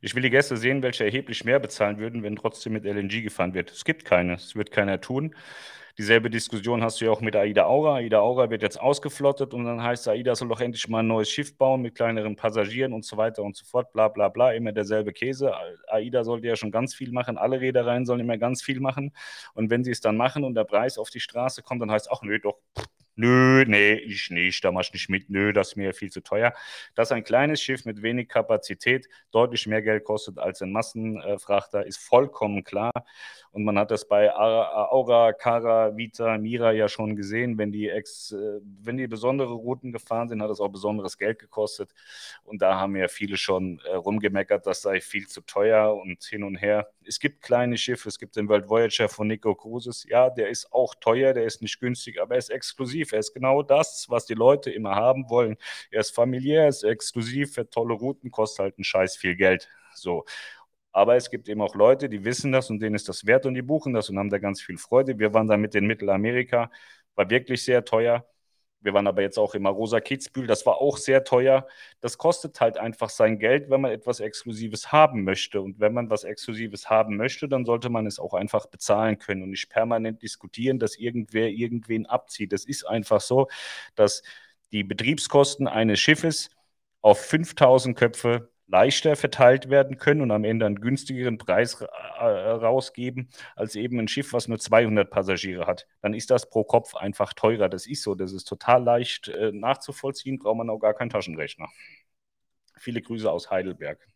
Ich 0.00 0.14
will 0.14 0.22
die 0.22 0.30
Gäste 0.30 0.56
sehen, 0.56 0.82
welche 0.82 1.04
erheblich 1.04 1.44
mehr 1.44 1.58
bezahlen 1.58 1.98
würden, 1.98 2.22
wenn 2.22 2.36
trotzdem 2.36 2.72
mit 2.74 2.84
LNG 2.84 3.22
gefahren 3.22 3.54
wird. 3.54 3.70
Es 3.72 3.84
gibt 3.84 4.04
keine, 4.04 4.34
es 4.34 4.54
wird 4.54 4.70
keiner 4.70 5.00
tun. 5.00 5.34
Dieselbe 5.98 6.30
Diskussion 6.30 6.82
hast 6.82 7.00
du 7.00 7.06
ja 7.06 7.10
auch 7.10 7.20
mit 7.20 7.36
AIDA 7.36 7.64
Aura. 7.64 7.96
AIDA 7.96 8.20
Aura 8.20 8.50
wird 8.50 8.62
jetzt 8.62 8.80
ausgeflottet 8.80 9.54
und 9.54 9.64
dann 9.64 9.82
heißt 9.82 10.08
AIDA 10.08 10.34
soll 10.34 10.48
doch 10.48 10.60
endlich 10.60 10.88
mal 10.88 11.00
ein 11.00 11.06
neues 11.06 11.30
Schiff 11.30 11.56
bauen 11.56 11.82
mit 11.82 11.94
kleineren 11.94 12.36
Passagieren 12.36 12.92
und 12.92 13.04
so 13.04 13.16
weiter 13.16 13.42
und 13.42 13.56
so 13.56 13.64
fort. 13.64 13.92
Bla 13.92 14.08
bla 14.08 14.28
bla. 14.28 14.52
Immer 14.52 14.72
derselbe 14.72 15.12
Käse. 15.12 15.52
AIDA 15.88 16.24
sollte 16.24 16.46
ja 16.46 16.56
schon 16.56 16.70
ganz 16.70 16.94
viel 16.94 17.12
machen. 17.12 17.38
Alle 17.38 17.60
Reedereien 17.60 18.06
sollen 18.06 18.20
immer 18.20 18.38
ganz 18.38 18.62
viel 18.62 18.80
machen. 18.80 19.12
Und 19.54 19.70
wenn 19.70 19.84
sie 19.84 19.90
es 19.90 20.00
dann 20.00 20.16
machen 20.16 20.44
und 20.44 20.54
der 20.54 20.64
Preis 20.64 20.98
auf 20.98 21.10
die 21.10 21.20
Straße 21.20 21.62
kommt, 21.62 21.82
dann 21.82 21.90
heißt 21.90 22.06
es, 22.06 22.12
ach 22.12 22.22
nö, 22.22 22.38
doch, 22.38 22.58
Nö, 23.16 23.64
nee, 23.66 23.94
ich 23.94 24.30
nicht, 24.30 24.64
da 24.64 24.72
mach 24.72 24.80
ich 24.80 24.92
nicht 24.94 25.10
mit. 25.10 25.28
Nö, 25.28 25.52
das 25.52 25.68
ist 25.68 25.76
mir 25.76 25.92
viel 25.92 26.10
zu 26.10 26.22
teuer. 26.22 26.54
Dass 26.94 27.12
ein 27.12 27.22
kleines 27.22 27.60
Schiff 27.60 27.84
mit 27.84 28.00
wenig 28.00 28.28
Kapazität 28.30 29.08
deutlich 29.30 29.66
mehr 29.66 29.82
Geld 29.82 30.04
kostet 30.04 30.38
als 30.38 30.62
ein 30.62 30.72
Massenfrachter, 30.72 31.84
ist 31.84 31.98
vollkommen 31.98 32.64
klar. 32.64 32.92
Und 33.52 33.64
man 33.64 33.78
hat 33.78 33.90
das 33.90 34.06
bei 34.06 34.32
Aura, 34.32 35.32
Cara, 35.32 35.96
Vita, 35.96 36.38
Mira 36.38 36.72
ja 36.72 36.88
schon 36.88 37.16
gesehen. 37.16 37.58
Wenn 37.58 37.72
die, 37.72 37.88
ex, 37.88 38.30
äh, 38.32 38.60
wenn 38.82 38.96
die 38.96 39.08
besondere 39.08 39.52
Routen 39.52 39.90
gefahren 39.92 40.28
sind, 40.28 40.40
hat 40.40 40.50
das 40.50 40.60
auch 40.60 40.68
besonderes 40.68 41.18
Geld 41.18 41.40
gekostet. 41.40 41.92
Und 42.44 42.62
da 42.62 42.76
haben 42.76 42.94
ja 42.96 43.08
viele 43.08 43.36
schon 43.36 43.80
äh, 43.84 43.94
rumgemeckert, 43.94 44.66
das 44.66 44.82
sei 44.82 45.00
viel 45.00 45.26
zu 45.26 45.40
teuer 45.40 45.94
und 45.94 46.22
hin 46.22 46.44
und 46.44 46.56
her. 46.56 46.90
Es 47.04 47.18
gibt 47.18 47.42
kleine 47.42 47.76
Schiffe, 47.76 48.08
es 48.08 48.18
gibt 48.18 48.36
den 48.36 48.48
World 48.48 48.68
Voyager 48.68 49.08
von 49.08 49.26
Nico 49.26 49.54
Cruises. 49.54 50.06
Ja, 50.08 50.30
der 50.30 50.48
ist 50.48 50.72
auch 50.72 50.94
teuer, 50.94 51.32
der 51.32 51.44
ist 51.44 51.60
nicht 51.60 51.80
günstig, 51.80 52.20
aber 52.20 52.34
er 52.34 52.38
ist 52.38 52.50
exklusiv. 52.50 53.12
Er 53.12 53.18
ist 53.18 53.34
genau 53.34 53.62
das, 53.62 54.06
was 54.08 54.26
die 54.26 54.34
Leute 54.34 54.70
immer 54.70 54.94
haben 54.94 55.28
wollen. 55.28 55.56
Er 55.90 56.00
ist 56.00 56.14
familiär, 56.14 56.62
er 56.62 56.68
ist 56.68 56.84
exklusiv, 56.84 57.54
für 57.54 57.68
tolle 57.68 57.94
Routen, 57.94 58.30
kostet 58.30 58.60
halt 58.60 58.78
einen 58.78 58.84
Scheiß 58.84 59.16
viel 59.16 59.34
Geld. 59.34 59.68
So. 59.94 60.24
Aber 60.92 61.16
es 61.16 61.30
gibt 61.30 61.48
eben 61.48 61.62
auch 61.62 61.74
Leute, 61.74 62.08
die 62.08 62.24
wissen 62.24 62.52
das 62.52 62.70
und 62.70 62.80
denen 62.80 62.94
ist 62.96 63.08
das 63.08 63.26
wert 63.26 63.46
und 63.46 63.54
die 63.54 63.62
buchen 63.62 63.92
das 63.94 64.10
und 64.10 64.18
haben 64.18 64.30
da 64.30 64.38
ganz 64.38 64.60
viel 64.60 64.78
Freude. 64.78 65.18
Wir 65.18 65.32
waren 65.34 65.48
da 65.48 65.56
mit 65.56 65.74
in 65.74 65.86
Mittelamerika, 65.86 66.70
war 67.14 67.30
wirklich 67.30 67.64
sehr 67.64 67.84
teuer. 67.84 68.26
Wir 68.82 68.94
waren 68.94 69.06
aber 69.06 69.20
jetzt 69.22 69.38
auch 69.38 69.54
im 69.54 69.66
Arosa 69.66 70.00
Kitzbühel, 70.00 70.46
das 70.46 70.64
war 70.64 70.80
auch 70.80 70.96
sehr 70.96 71.22
teuer. 71.24 71.66
Das 72.00 72.16
kostet 72.16 72.60
halt 72.60 72.78
einfach 72.78 73.10
sein 73.10 73.38
Geld, 73.38 73.68
wenn 73.68 73.82
man 73.82 73.92
etwas 73.92 74.20
Exklusives 74.20 74.90
haben 74.90 75.22
möchte. 75.24 75.60
Und 75.60 75.80
wenn 75.80 75.92
man 75.92 76.08
was 76.08 76.24
Exklusives 76.24 76.88
haben 76.88 77.16
möchte, 77.16 77.46
dann 77.46 77.66
sollte 77.66 77.90
man 77.90 78.06
es 78.06 78.18
auch 78.18 78.32
einfach 78.32 78.66
bezahlen 78.66 79.18
können 79.18 79.42
und 79.42 79.50
nicht 79.50 79.68
permanent 79.68 80.22
diskutieren, 80.22 80.78
dass 80.78 80.96
irgendwer 80.96 81.48
irgendwen 81.50 82.06
abzieht. 82.06 82.52
Es 82.54 82.64
ist 82.64 82.84
einfach 82.84 83.20
so, 83.20 83.48
dass 83.96 84.22
die 84.72 84.84
Betriebskosten 84.84 85.68
eines 85.68 86.00
Schiffes 86.00 86.50
auf 87.02 87.20
5000 87.20 87.96
Köpfe 87.98 88.49
leichter 88.70 89.16
verteilt 89.16 89.68
werden 89.68 89.98
können 89.98 90.20
und 90.22 90.30
am 90.30 90.44
Ende 90.44 90.66
einen 90.66 90.80
günstigeren 90.80 91.38
Preis 91.38 91.80
äh, 91.80 91.86
rausgeben 92.24 93.28
als 93.56 93.74
eben 93.74 93.98
ein 93.98 94.08
Schiff, 94.08 94.32
was 94.32 94.48
nur 94.48 94.58
200 94.58 95.10
Passagiere 95.10 95.66
hat. 95.66 95.86
Dann 96.02 96.14
ist 96.14 96.30
das 96.30 96.48
pro 96.48 96.64
Kopf 96.64 96.94
einfach 96.94 97.32
teurer. 97.34 97.68
Das 97.68 97.86
ist 97.86 98.02
so. 98.02 98.14
Das 98.14 98.32
ist 98.32 98.44
total 98.44 98.82
leicht 98.84 99.28
äh, 99.28 99.52
nachzuvollziehen, 99.52 100.38
braucht 100.38 100.56
man 100.58 100.70
auch 100.70 100.78
gar 100.78 100.94
keinen 100.94 101.10
Taschenrechner. 101.10 101.68
Viele 102.78 103.02
Grüße 103.02 103.30
aus 103.30 103.50
Heidelberg. 103.50 104.06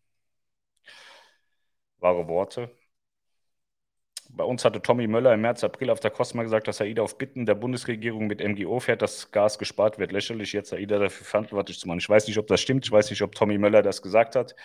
Wahre 1.99 2.29
Worte. 2.29 2.71
Bei 4.37 4.45
uns 4.45 4.65
hatte 4.65 4.83
Tommy 4.83 5.07
Möller 5.07 5.33
im 5.33 5.43
März, 5.43 5.63
April 5.63 5.91
auf 5.91 6.01
der 6.01 6.11
Cosma 6.11 6.43
gesagt, 6.43 6.67
dass 6.67 6.81
AIDA 6.81 7.03
auf 7.03 7.19
Bitten 7.19 7.47
der 7.47 7.55
Bundesregierung 7.55 8.27
mit 8.27 8.41
MGO 8.43 8.81
fährt, 8.81 9.01
dass 9.01 9.31
Gas 9.31 9.59
gespart 9.59 9.99
wird. 9.99 10.11
Lächerlich, 10.11 10.53
jetzt 10.53 10.73
AIDA 10.73 10.99
dafür 10.99 11.25
verantwortlich 11.25 11.79
zu 11.79 11.87
machen. 11.87 11.99
Ich 12.01 12.09
weiß 12.09 12.27
nicht, 12.27 12.39
ob 12.39 12.49
das 12.49 12.61
stimmt. 12.61 12.85
Ich 12.85 12.91
weiß 12.93 13.11
nicht, 13.11 13.23
ob 13.23 13.35
Tommy 13.35 13.59
Möller 13.59 13.83
das 13.83 14.03
gesagt 14.03 14.35
hat. 14.35 14.57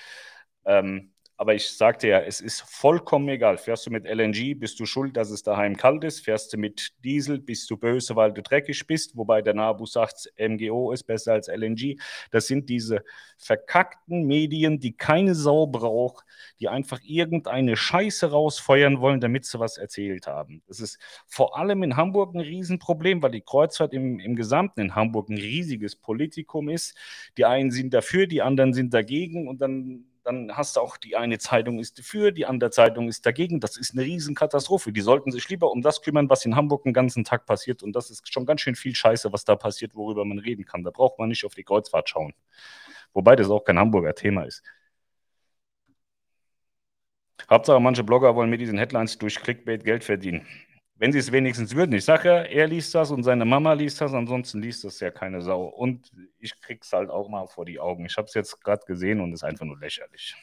Ähm, 0.65 1.13
Aber 1.39 1.55
ich 1.55 1.69
sagte 1.71 2.09
ja, 2.09 2.19
es 2.19 2.41
ist 2.41 2.59
vollkommen 2.59 3.29
egal. 3.29 3.57
Fährst 3.57 3.85
du 3.85 3.91
mit 3.91 4.03
LNG, 4.03 4.55
bist 4.59 4.77
du 4.77 4.85
schuld, 4.85 5.15
dass 5.15 5.29
es 5.29 5.41
daheim 5.41 5.77
kalt 5.77 6.03
ist. 6.03 6.19
Fährst 6.19 6.51
du 6.51 6.57
mit 6.57 6.91
Diesel, 7.01 7.39
bist 7.39 7.71
du 7.71 7.77
böse, 7.77 8.17
weil 8.17 8.33
du 8.33 8.41
dreckig 8.41 8.85
bist. 8.85 9.15
Wobei 9.15 9.41
der 9.41 9.53
NABU 9.53 9.85
sagt, 9.85 10.29
MGO 10.37 10.91
ist 10.91 11.03
besser 11.03 11.31
als 11.31 11.47
LNG. 11.47 11.97
Das 12.31 12.47
sind 12.47 12.67
diese 12.67 13.05
verkackten 13.37 14.27
Medien, 14.27 14.81
die 14.81 14.91
keine 14.91 15.33
Sau 15.33 15.65
braucht, 15.65 16.25
die 16.59 16.67
einfach 16.67 16.99
irgendeine 17.03 17.77
Scheiße 17.77 18.31
rausfeuern 18.31 18.99
wollen, 18.99 19.21
damit 19.21 19.45
sie 19.45 19.61
was 19.61 19.77
erzählt 19.77 20.27
haben. 20.27 20.61
Das 20.67 20.81
ist 20.81 20.99
vor 21.25 21.57
allem 21.57 21.83
in 21.83 21.95
Hamburg 21.95 22.35
ein 22.35 22.41
Riesenproblem, 22.41 23.23
weil 23.23 23.31
die 23.31 23.39
Kreuzfahrt 23.39 23.93
im, 23.93 24.19
im 24.19 24.35
Gesamten 24.35 24.81
in 24.81 24.93
Hamburg 24.93 25.29
ein 25.29 25.37
riesiges 25.37 25.95
Politikum 25.95 26.67
ist. 26.67 26.97
Die 27.37 27.45
einen 27.45 27.71
sind 27.71 27.93
dafür, 27.93 28.27
die 28.27 28.41
anderen 28.41 28.73
sind 28.73 28.93
dagegen 28.93 29.47
und 29.47 29.61
dann 29.61 30.03
dann 30.23 30.55
hast 30.55 30.75
du 30.75 30.81
auch 30.81 30.97
die 30.97 31.15
eine 31.15 31.37
Zeitung 31.39 31.79
ist 31.79 31.97
dafür, 31.99 32.31
die 32.31 32.45
andere 32.45 32.71
Zeitung 32.71 33.07
ist 33.07 33.25
dagegen. 33.25 33.59
Das 33.59 33.77
ist 33.77 33.93
eine 33.93 34.03
Riesenkatastrophe. 34.03 34.91
Die 34.91 35.01
sollten 35.01 35.31
sich 35.31 35.47
lieber 35.49 35.71
um 35.71 35.81
das 35.81 36.01
kümmern, 36.01 36.29
was 36.29 36.45
in 36.45 36.55
Hamburg 36.55 36.83
den 36.83 36.93
ganzen 36.93 37.23
Tag 37.23 37.45
passiert. 37.45 37.83
Und 37.83 37.93
das 37.93 38.09
ist 38.09 38.31
schon 38.31 38.45
ganz 38.45 38.61
schön 38.61 38.75
viel 38.75 38.95
Scheiße, 38.95 39.31
was 39.33 39.45
da 39.45 39.55
passiert, 39.55 39.95
worüber 39.95 40.25
man 40.25 40.39
reden 40.39 40.65
kann. 40.65 40.83
Da 40.83 40.91
braucht 40.91 41.19
man 41.19 41.29
nicht 41.29 41.45
auf 41.45 41.55
die 41.55 41.63
Kreuzfahrt 41.63 42.09
schauen. 42.09 42.33
Wobei 43.13 43.35
das 43.35 43.49
auch 43.49 43.63
kein 43.63 43.79
Hamburger 43.79 44.15
Thema 44.15 44.43
ist. 44.43 44.63
Hauptsache, 47.49 47.79
manche 47.79 48.03
Blogger 48.03 48.35
wollen 48.35 48.49
mit 48.49 48.61
diesen 48.61 48.77
Headlines 48.77 49.17
durch 49.17 49.35
Clickbait 49.41 49.83
Geld 49.83 50.03
verdienen. 50.03 50.45
Wenn 50.99 51.13
sie 51.13 51.19
es 51.19 51.31
wenigstens 51.31 51.75
würden. 51.75 51.93
Ich 51.93 52.03
sage 52.03 52.27
ja, 52.27 52.41
er 52.43 52.67
liest 52.67 52.93
das 52.93 53.09
und 53.09 53.23
seine 53.23 53.45
Mama 53.45 53.71
liest 53.71 54.01
das, 54.01 54.13
ansonsten 54.13 54.61
liest 54.61 54.83
das 54.83 54.99
ja 54.99 55.11
keine 55.11 55.41
Sau. 55.41 55.63
Und 55.63 56.11
ich 56.39 56.59
krieg's 56.59 56.91
halt 56.91 57.09
auch 57.09 57.29
mal 57.29 57.47
vor 57.47 57.63
die 57.65 57.79
Augen. 57.79 58.05
Ich 58.05 58.17
habe 58.17 58.25
es 58.25 58.33
jetzt 58.33 58.61
gerade 58.61 58.85
gesehen 58.85 59.21
und 59.21 59.31
es 59.31 59.39
ist 59.39 59.43
einfach 59.45 59.65
nur 59.65 59.79
lächerlich. 59.79 60.35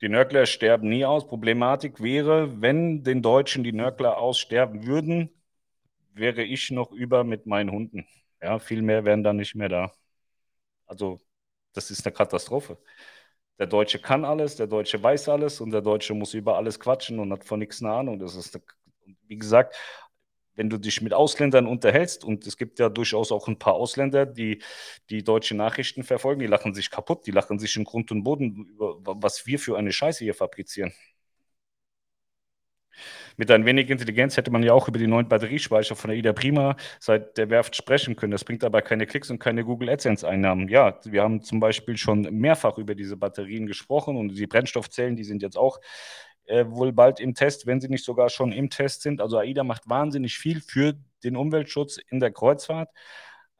Die 0.00 0.08
Nörgler 0.08 0.46
sterben 0.46 0.88
nie 0.88 1.04
aus. 1.04 1.26
Problematik 1.26 2.00
wäre, 2.00 2.62
wenn 2.62 3.02
den 3.02 3.22
Deutschen 3.22 3.64
die 3.64 3.72
Nörgler 3.72 4.18
aussterben 4.18 4.86
würden, 4.86 5.30
wäre 6.14 6.44
ich 6.44 6.70
noch 6.70 6.92
über 6.92 7.24
mit 7.24 7.46
meinen 7.46 7.72
Hunden. 7.72 8.06
Ja, 8.40 8.60
viel 8.60 8.82
mehr 8.82 9.04
wären 9.04 9.24
dann 9.24 9.36
nicht 9.36 9.56
mehr 9.56 9.68
da. 9.68 9.92
Also, 10.86 11.20
das 11.72 11.90
ist 11.90 12.06
eine 12.06 12.14
Katastrophe. 12.14 12.78
Der 13.58 13.66
Deutsche 13.66 13.98
kann 13.98 14.24
alles, 14.24 14.56
der 14.56 14.66
Deutsche 14.68 15.02
weiß 15.02 15.28
alles 15.28 15.60
und 15.60 15.70
der 15.70 15.82
Deutsche 15.82 16.14
muss 16.14 16.34
über 16.34 16.56
alles 16.56 16.78
quatschen 16.78 17.18
und 17.18 17.32
hat 17.32 17.44
von 17.44 17.58
nichts 17.58 17.82
eine 17.82 17.92
Ahnung. 17.92 18.18
Das 18.18 18.36
ist, 18.36 18.58
wie 19.26 19.36
gesagt, 19.36 19.76
wenn 20.54 20.70
du 20.70 20.78
dich 20.78 21.02
mit 21.02 21.14
Ausländern 21.14 21.66
unterhältst, 21.66 22.24
und 22.24 22.46
es 22.46 22.56
gibt 22.56 22.78
ja 22.80 22.88
durchaus 22.88 23.32
auch 23.32 23.48
ein 23.48 23.58
paar 23.58 23.74
Ausländer, 23.74 24.26
die 24.26 24.62
die 25.10 25.22
deutsche 25.22 25.56
Nachrichten 25.56 26.02
verfolgen, 26.02 26.40
die 26.40 26.46
lachen 26.46 26.74
sich 26.74 26.90
kaputt, 26.90 27.26
die 27.26 27.30
lachen 27.30 27.58
sich 27.58 27.76
in 27.76 27.84
Grund 27.84 28.10
und 28.10 28.24
Boden 28.24 28.66
über 28.74 28.96
was 29.22 29.46
wir 29.46 29.58
für 29.58 29.78
eine 29.78 29.92
Scheiße 29.92 30.24
hier 30.24 30.34
fabrizieren. 30.34 30.92
Mit 33.36 33.50
ein 33.50 33.64
wenig 33.64 33.90
Intelligenz 33.90 34.36
hätte 34.36 34.50
man 34.50 34.62
ja 34.62 34.72
auch 34.72 34.88
über 34.88 34.98
die 34.98 35.06
neuen 35.06 35.28
Batteriespeicher 35.28 35.96
von 35.96 36.10
der 36.10 36.18
Ida 36.18 36.32
Prima 36.32 36.76
seit 36.98 37.36
der 37.38 37.50
Werft 37.50 37.76
sprechen 37.76 38.16
können. 38.16 38.32
Das 38.32 38.44
bringt 38.44 38.64
aber 38.64 38.82
keine 38.82 39.06
Klicks 39.06 39.30
und 39.30 39.38
keine 39.38 39.64
Google 39.64 39.90
AdSense-Einnahmen. 39.90 40.68
Ja, 40.68 40.98
wir 41.04 41.22
haben 41.22 41.42
zum 41.42 41.60
Beispiel 41.60 41.96
schon 41.96 42.22
mehrfach 42.22 42.78
über 42.78 42.94
diese 42.94 43.16
Batterien 43.16 43.66
gesprochen 43.66 44.16
und 44.16 44.36
die 44.36 44.46
Brennstoffzellen, 44.46 45.16
die 45.16 45.24
sind 45.24 45.42
jetzt 45.42 45.56
auch 45.56 45.80
äh, 46.46 46.64
wohl 46.68 46.92
bald 46.92 47.20
im 47.20 47.34
Test, 47.34 47.66
wenn 47.66 47.80
sie 47.80 47.88
nicht 47.88 48.04
sogar 48.04 48.30
schon 48.30 48.52
im 48.52 48.70
Test 48.70 49.02
sind. 49.02 49.20
Also 49.20 49.38
AIDA 49.38 49.64
macht 49.64 49.88
wahnsinnig 49.88 50.38
viel 50.38 50.60
für 50.60 50.94
den 51.22 51.36
Umweltschutz 51.36 51.98
in 52.10 52.20
der 52.20 52.32
Kreuzfahrt. 52.32 52.90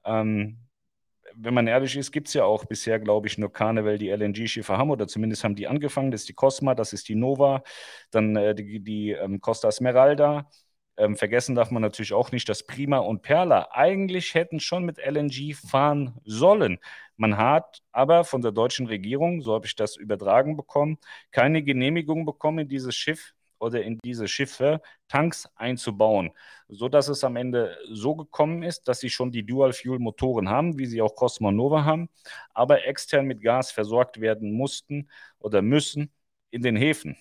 Ähm, 0.05 0.59
wenn 1.35 1.55
man 1.55 1.67
ehrlich 1.67 1.97
ist, 1.97 2.13
gibt 2.13 2.29
es 2.29 2.35
ja 2.35 2.45
auch 2.45 2.65
bisher, 2.65 2.99
glaube 2.99 3.27
ich, 3.29 3.39
nur 3.39 3.53
Carnival, 3.53 3.99
die 3.99 4.11
LNG-Schiffe 4.11 4.77
haben, 4.77 4.91
oder 4.91 5.07
zumindest 5.09 5.45
haben 5.45 5.55
die 5.55 5.69
angefangen. 5.69 6.11
Das 6.11 6.23
ist 6.23 6.29
die 6.29 6.35
Cosma, 6.35 6.75
das 6.75 6.93
ist 6.93 7.09
die 7.09 7.15
Nova, 7.15 7.63
dann 8.11 8.37
äh, 8.37 8.55
die, 8.55 8.81
die 8.81 9.11
ähm, 9.13 9.41
Costa 9.41 9.71
Smeralda. 9.71 10.49
Ähm, 10.97 11.17
vergessen 11.17 11.55
darf 11.55 11.71
man 11.71 11.83
natürlich 11.83 12.13
auch 12.13 12.33
nicht, 12.33 12.49
dass 12.49 12.67
Prima 12.67 12.99
und 12.99 13.23
Perla 13.23 13.69
eigentlich 13.71 14.35
hätten 14.35 14.59
schon 14.59 14.85
mit 14.85 14.99
LNG 14.99 15.55
fahren 15.55 16.21
sollen. 16.25 16.79
Man 17.17 17.37
hat 17.37 17.83
aber 17.93 18.25
von 18.25 18.43
der 18.43 18.53
deutschen 18.53 18.87
Regierung, 18.87 19.41
so 19.41 19.55
habe 19.55 19.67
ich 19.67 19.77
das 19.77 19.97
übertragen 19.97 20.57
bekommen, 20.57 20.99
keine 21.31 21.63
Genehmigung 21.63 22.25
bekommen, 22.27 22.69
dieses 22.69 22.97
Schiff 22.97 23.35
oder 23.59 23.83
in 23.83 23.99
diese 24.05 24.29
Schiffe 24.29 24.81
Tanks 25.09 25.49
einzubauen, 25.57 26.31
so 26.69 26.89
dass 26.89 27.09
es 27.09 27.25
am 27.25 27.37
Ende 27.37 27.77
so 27.91 28.15
gekommen 28.15 28.63
ist, 28.63 28.89
dass 28.89 29.01
sie 29.01 29.11
schon 29.11 29.31
die 29.33 29.45
Dual-Fuel-Motoren 29.45 30.49
haben, 30.49 30.79
wie 30.79 30.87
sie 30.87 31.03
auch 31.03 31.15
Cosmo 31.15 31.51
Nova 31.51 31.85
haben, 31.85 32.09
aber 32.55 32.87
extern 32.87 33.27
mit 33.27 33.43
Gas 33.43 33.71
versorgt 33.71 34.21
werden 34.21 34.53
mussten 34.53 35.09
oder 35.39 35.63
müssen 35.63 36.13
in 36.51 36.63
den 36.63 36.77
Häfen. 36.77 37.17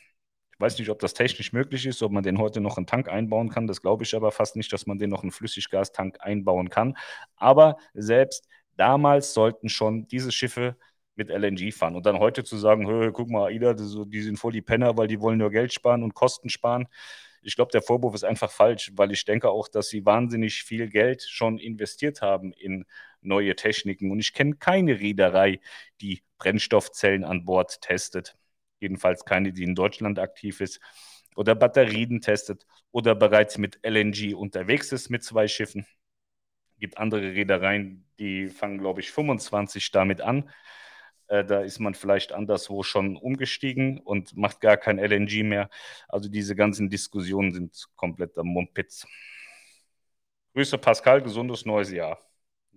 Ich 0.53 0.59
weiß 0.61 0.79
nicht, 0.79 0.89
ob 0.89 0.97
das 0.97 1.13
technisch 1.13 1.53
möglich 1.53 1.85
ist, 1.85 2.01
ob 2.01 2.11
man 2.11 2.23
den 2.23 2.39
heute 2.39 2.61
noch 2.61 2.77
einen 2.77 2.87
Tank 2.87 3.09
einbauen 3.09 3.49
kann. 3.49 3.67
Das 3.67 3.81
glaube 3.83 4.03
ich 4.05 4.15
aber 4.15 4.31
fast 4.31 4.55
nicht, 4.55 4.73
dass 4.73 4.87
man 4.87 4.97
den 4.97 5.11
noch 5.11 5.21
einen 5.21 5.31
Flüssiggastank 5.31 6.17
einbauen 6.19 6.69
kann. 6.69 6.97
Aber 7.35 7.77
selbst 7.93 8.47
damals 8.75 9.35
sollten 9.35 9.69
schon 9.69 10.07
diese 10.07 10.31
Schiffe 10.31 10.75
mit 11.17 11.29
LNG 11.29 11.73
fahren. 11.73 11.95
Und 11.95 12.05
dann 12.05 12.19
heute 12.19 12.43
zu 12.43 12.57
sagen, 12.57 12.85
guck 13.11 13.29
mal, 13.29 13.47
AIDA, 13.47 13.73
die 13.73 14.21
sind 14.21 14.37
voll 14.37 14.53
die 14.53 14.61
Penner, 14.61 14.97
weil 14.97 15.07
die 15.07 15.19
wollen 15.19 15.39
nur 15.39 15.51
Geld 15.51 15.73
sparen 15.73 16.03
und 16.03 16.13
Kosten 16.13 16.49
sparen. 16.49 16.87
Ich 17.41 17.55
glaube, 17.55 17.71
der 17.71 17.81
Vorwurf 17.81 18.13
ist 18.15 18.23
einfach 18.23 18.51
falsch, 18.51 18.91
weil 18.95 19.11
ich 19.11 19.25
denke 19.25 19.49
auch, 19.49 19.67
dass 19.67 19.89
sie 19.89 20.05
wahnsinnig 20.05 20.63
viel 20.63 20.89
Geld 20.89 21.23
schon 21.23 21.59
investiert 21.59 22.21
haben 22.21 22.53
in 22.53 22.85
neue 23.21 23.55
Techniken. 23.55 24.11
Und 24.11 24.19
ich 24.19 24.33
kenne 24.33 24.55
keine 24.55 24.99
Reederei, 24.99 25.59
die 26.01 26.21
Brennstoffzellen 26.37 27.23
an 27.23 27.45
Bord 27.45 27.81
testet. 27.81 28.35
Jedenfalls 28.79 29.25
keine, 29.25 29.53
die 29.53 29.63
in 29.63 29.75
Deutschland 29.75 30.19
aktiv 30.19 30.61
ist. 30.61 30.79
Oder 31.35 31.55
Batterien 31.55 32.21
testet 32.21 32.65
oder 32.91 33.15
bereits 33.15 33.57
mit 33.57 33.79
LNG 33.83 34.33
unterwegs 34.35 34.91
ist 34.91 35.09
mit 35.09 35.23
zwei 35.23 35.47
Schiffen. 35.47 35.85
Es 36.73 36.79
gibt 36.79 36.97
andere 36.97 37.33
Reedereien, 37.33 38.05
die 38.19 38.47
fangen, 38.47 38.79
glaube 38.79 39.01
ich, 39.01 39.11
25 39.11 39.91
damit 39.91 40.21
an. 40.21 40.49
Äh, 41.27 41.43
da 41.43 41.61
ist 41.61 41.79
man 41.79 41.93
vielleicht 41.93 42.31
anderswo 42.31 42.83
schon 42.83 43.17
umgestiegen 43.17 43.99
und 43.99 44.35
macht 44.37 44.61
gar 44.61 44.77
kein 44.77 44.99
LNG 44.99 45.43
mehr. 45.43 45.69
Also 46.07 46.29
diese 46.29 46.55
ganzen 46.55 46.89
Diskussionen 46.89 47.51
sind 47.51 47.87
komplett 47.95 48.37
am 48.37 48.47
Mumpitz. 48.47 49.05
Grüße 50.53 50.77
Pascal, 50.77 51.21
gesundes 51.21 51.65
neues 51.65 51.91
Jahr. 51.91 52.19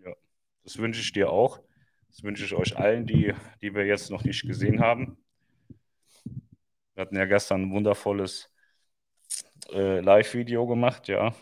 Ja, 0.05 0.13
das 0.65 0.79
wünsche 0.79 1.01
ich 1.01 1.13
dir 1.13 1.31
auch. 1.31 1.61
Das 2.09 2.23
wünsche 2.25 2.45
ich 2.45 2.55
euch 2.55 2.77
allen, 2.77 3.07
die, 3.07 3.33
die 3.63 3.75
wir 3.75 3.87
jetzt 3.87 4.11
noch 4.11 4.25
nicht 4.25 4.43
gesehen 4.47 4.81
haben. 4.81 5.17
Wir 6.95 7.03
hatten 7.03 7.17
ja 7.17 7.25
gestern 7.25 7.63
ein 7.63 7.73
wundervolles 7.73 8.53
äh, 9.73 10.01
Live-Video 10.01 10.67
gemacht, 10.67 11.09
ja. 11.09 11.29
Ein 11.29 11.35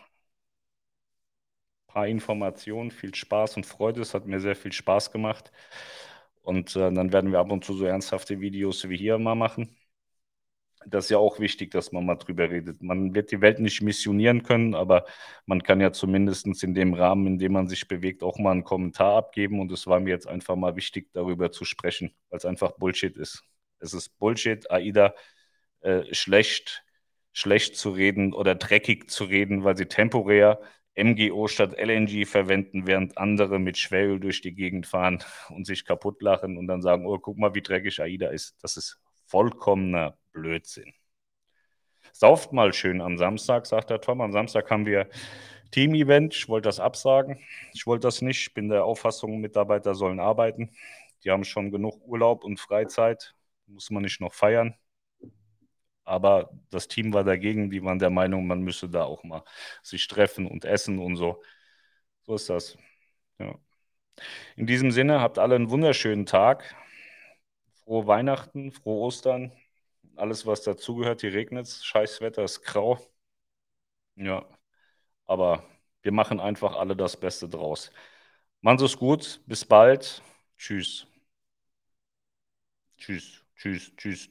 paar 1.89 2.07
Informationen, 2.07 2.91
viel 2.91 3.15
Spaß 3.15 3.57
und 3.57 3.67
Freude. 3.67 4.03
Es 4.03 4.15
hat 4.15 4.27
mir 4.27 4.41
sehr 4.41 4.55
viel 4.55 4.73
Spaß 4.73 5.11
gemacht. 5.11 5.51
Und 6.49 6.75
äh, 6.77 6.91
dann 6.91 7.13
werden 7.13 7.31
wir 7.31 7.41
ab 7.41 7.53
und 7.53 7.63
zu 7.65 7.75
so 7.75 7.85
ernsthafte 7.85 8.41
Videos 8.41 8.89
wie 8.89 8.97
hier 8.97 9.19
mal 9.19 9.35
machen. 9.35 9.77
Das 10.87 11.05
ist 11.05 11.11
ja 11.11 11.19
auch 11.19 11.39
wichtig, 11.41 11.71
dass 11.73 11.93
man 11.93 12.07
mal 12.07 12.15
drüber 12.17 12.49
redet. 12.49 12.83
Man 12.83 13.15
wird 13.15 13.31
die 13.33 13.43
Welt 13.43 13.59
nicht 13.59 13.83
missionieren 13.83 14.43
können, 14.45 14.75
aber 14.75 15.05
man 15.45 15.63
kann 15.63 15.81
ja 15.81 15.93
zumindest 15.93 16.47
in 16.65 16.73
dem 16.73 16.95
Rahmen, 16.95 17.27
in 17.27 17.39
dem 17.39 17.53
man 17.53 17.69
sich 17.69 17.87
bewegt, 17.87 18.23
auch 18.23 18.39
mal 18.39 18.53
einen 18.53 18.65
Kommentar 18.65 19.17
abgeben. 19.17 19.61
Und 19.61 19.71
es 19.73 19.87
war 19.87 20.01
mir 20.01 20.09
jetzt 20.11 20.27
einfach 20.27 20.57
mal 20.57 20.75
wichtig, 20.77 21.11
darüber 21.13 21.53
zu 21.53 21.67
sprechen, 21.67 22.15
weil 22.31 22.39
es 22.39 22.47
einfach 22.47 22.73
Bullshit 22.79 23.15
ist. 23.19 23.45
Es 23.81 23.93
ist 23.93 24.19
Bullshit, 24.19 24.71
AIDA 24.71 25.15
äh, 25.81 26.15
schlecht, 26.15 26.83
schlecht 27.33 27.77
zu 27.77 27.91
reden 27.91 28.33
oder 28.33 28.55
dreckig 28.55 29.11
zu 29.11 29.25
reden, 29.25 29.65
weil 29.65 29.77
sie 29.77 29.87
temporär 29.87 30.61
MGO 30.99 31.49
statt 31.49 31.75
LNG 31.79 32.27
verwenden, 32.27 32.87
während 32.87 33.17
andere 33.19 33.59
mit 33.59 33.79
Schweröl 33.79 34.21
durch 34.21 34.41
die 34.41 34.55
Gegend 34.55 34.87
fahren 34.87 35.23
und 35.51 35.67
sich 35.67 35.85
kaputt 35.85 36.23
lachen 36.23 36.59
und 36.59 36.67
dann 36.67 36.83
sagen, 36.83 37.07
oh, 37.07 37.19
guck 37.19 37.39
mal, 37.39 37.55
wie 37.55 37.63
dreckig 37.63 38.01
AIDA 38.01 38.29
ist. 38.29 38.57
Das 38.63 38.77
ist 38.77 39.01
vollkommener 39.27 40.17
Blödsinn. 40.33 40.93
Sauft 42.13 42.53
mal 42.53 42.73
schön 42.73 43.01
am 43.01 43.19
Samstag, 43.19 43.67
sagt 43.67 43.91
der 43.91 44.01
Tom. 44.01 44.21
Am 44.21 44.33
Samstag 44.33 44.71
haben 44.71 44.87
wir 44.87 45.09
Team-Event. 45.71 46.35
Ich 46.35 46.49
wollte 46.49 46.69
das 46.69 46.81
absagen. 46.81 47.39
Ich 47.75 47.87
wollte 47.87 48.07
das 48.07 48.23
nicht. 48.23 48.41
Ich 48.41 48.55
bin 48.55 48.69
der 48.69 48.85
Auffassung, 48.85 49.41
Mitarbeiter 49.41 49.95
sollen 49.95 50.21
arbeiten. 50.21 50.71
Die 51.25 51.31
haben 51.31 51.45
schon 51.45 51.71
genug 51.71 52.01
Urlaub 52.07 52.45
und 52.45 52.59
Freizeit. 52.59 53.35
Muss 53.67 53.91
man 53.91 54.03
nicht 54.03 54.21
noch 54.21 54.35
feiern. 54.35 54.75
Aber 56.09 56.51
das 56.71 56.89
Team 56.89 57.13
war 57.13 57.25
dagegen, 57.25 57.71
die 57.71 57.83
waren 57.85 57.99
der 57.99 58.11
Meinung, 58.11 58.47
man 58.47 58.63
müsse 58.63 58.89
da 58.89 59.05
auch 59.05 59.25
mal 59.25 59.45
sich 59.83 60.09
treffen 60.09 60.47
und 60.47 60.65
essen 60.65 60.99
und 60.99 61.17
so. 61.17 61.43
So 62.23 62.35
ist 62.37 62.49
das. 62.51 62.79
Ja. 63.39 63.55
In 64.57 64.67
diesem 64.67 64.91
Sinne, 64.91 65.21
habt 65.21 65.39
alle 65.39 65.55
einen 65.57 65.71
wunderschönen 65.71 66.27
Tag. 66.27 66.75
Frohe 67.85 68.07
Weihnachten, 68.07 68.73
frohe 68.73 69.01
Ostern. 69.07 69.53
Alles, 70.17 70.47
was 70.47 70.63
dazugehört. 70.63 71.21
Hier 71.23 71.33
regnet 71.33 71.67
es, 71.67 71.85
scheiß 71.85 72.21
Wetter, 72.21 72.45
ist 72.45 72.63
grau. 72.63 72.99
Ja, 74.17 74.45
aber 75.27 75.65
wir 76.03 76.13
machen 76.13 76.41
einfach 76.41 76.77
alle 76.77 76.97
das 76.97 77.19
Beste 77.19 77.49
draus. 77.49 77.93
Sie 78.63 78.85
es 78.85 78.97
gut, 78.99 79.41
bis 79.47 79.65
bald. 79.65 80.23
Tschüss. 80.59 81.07
Tschüss. 82.99 83.45
Tschüss, 83.57 83.93
tschüss. 83.97 84.31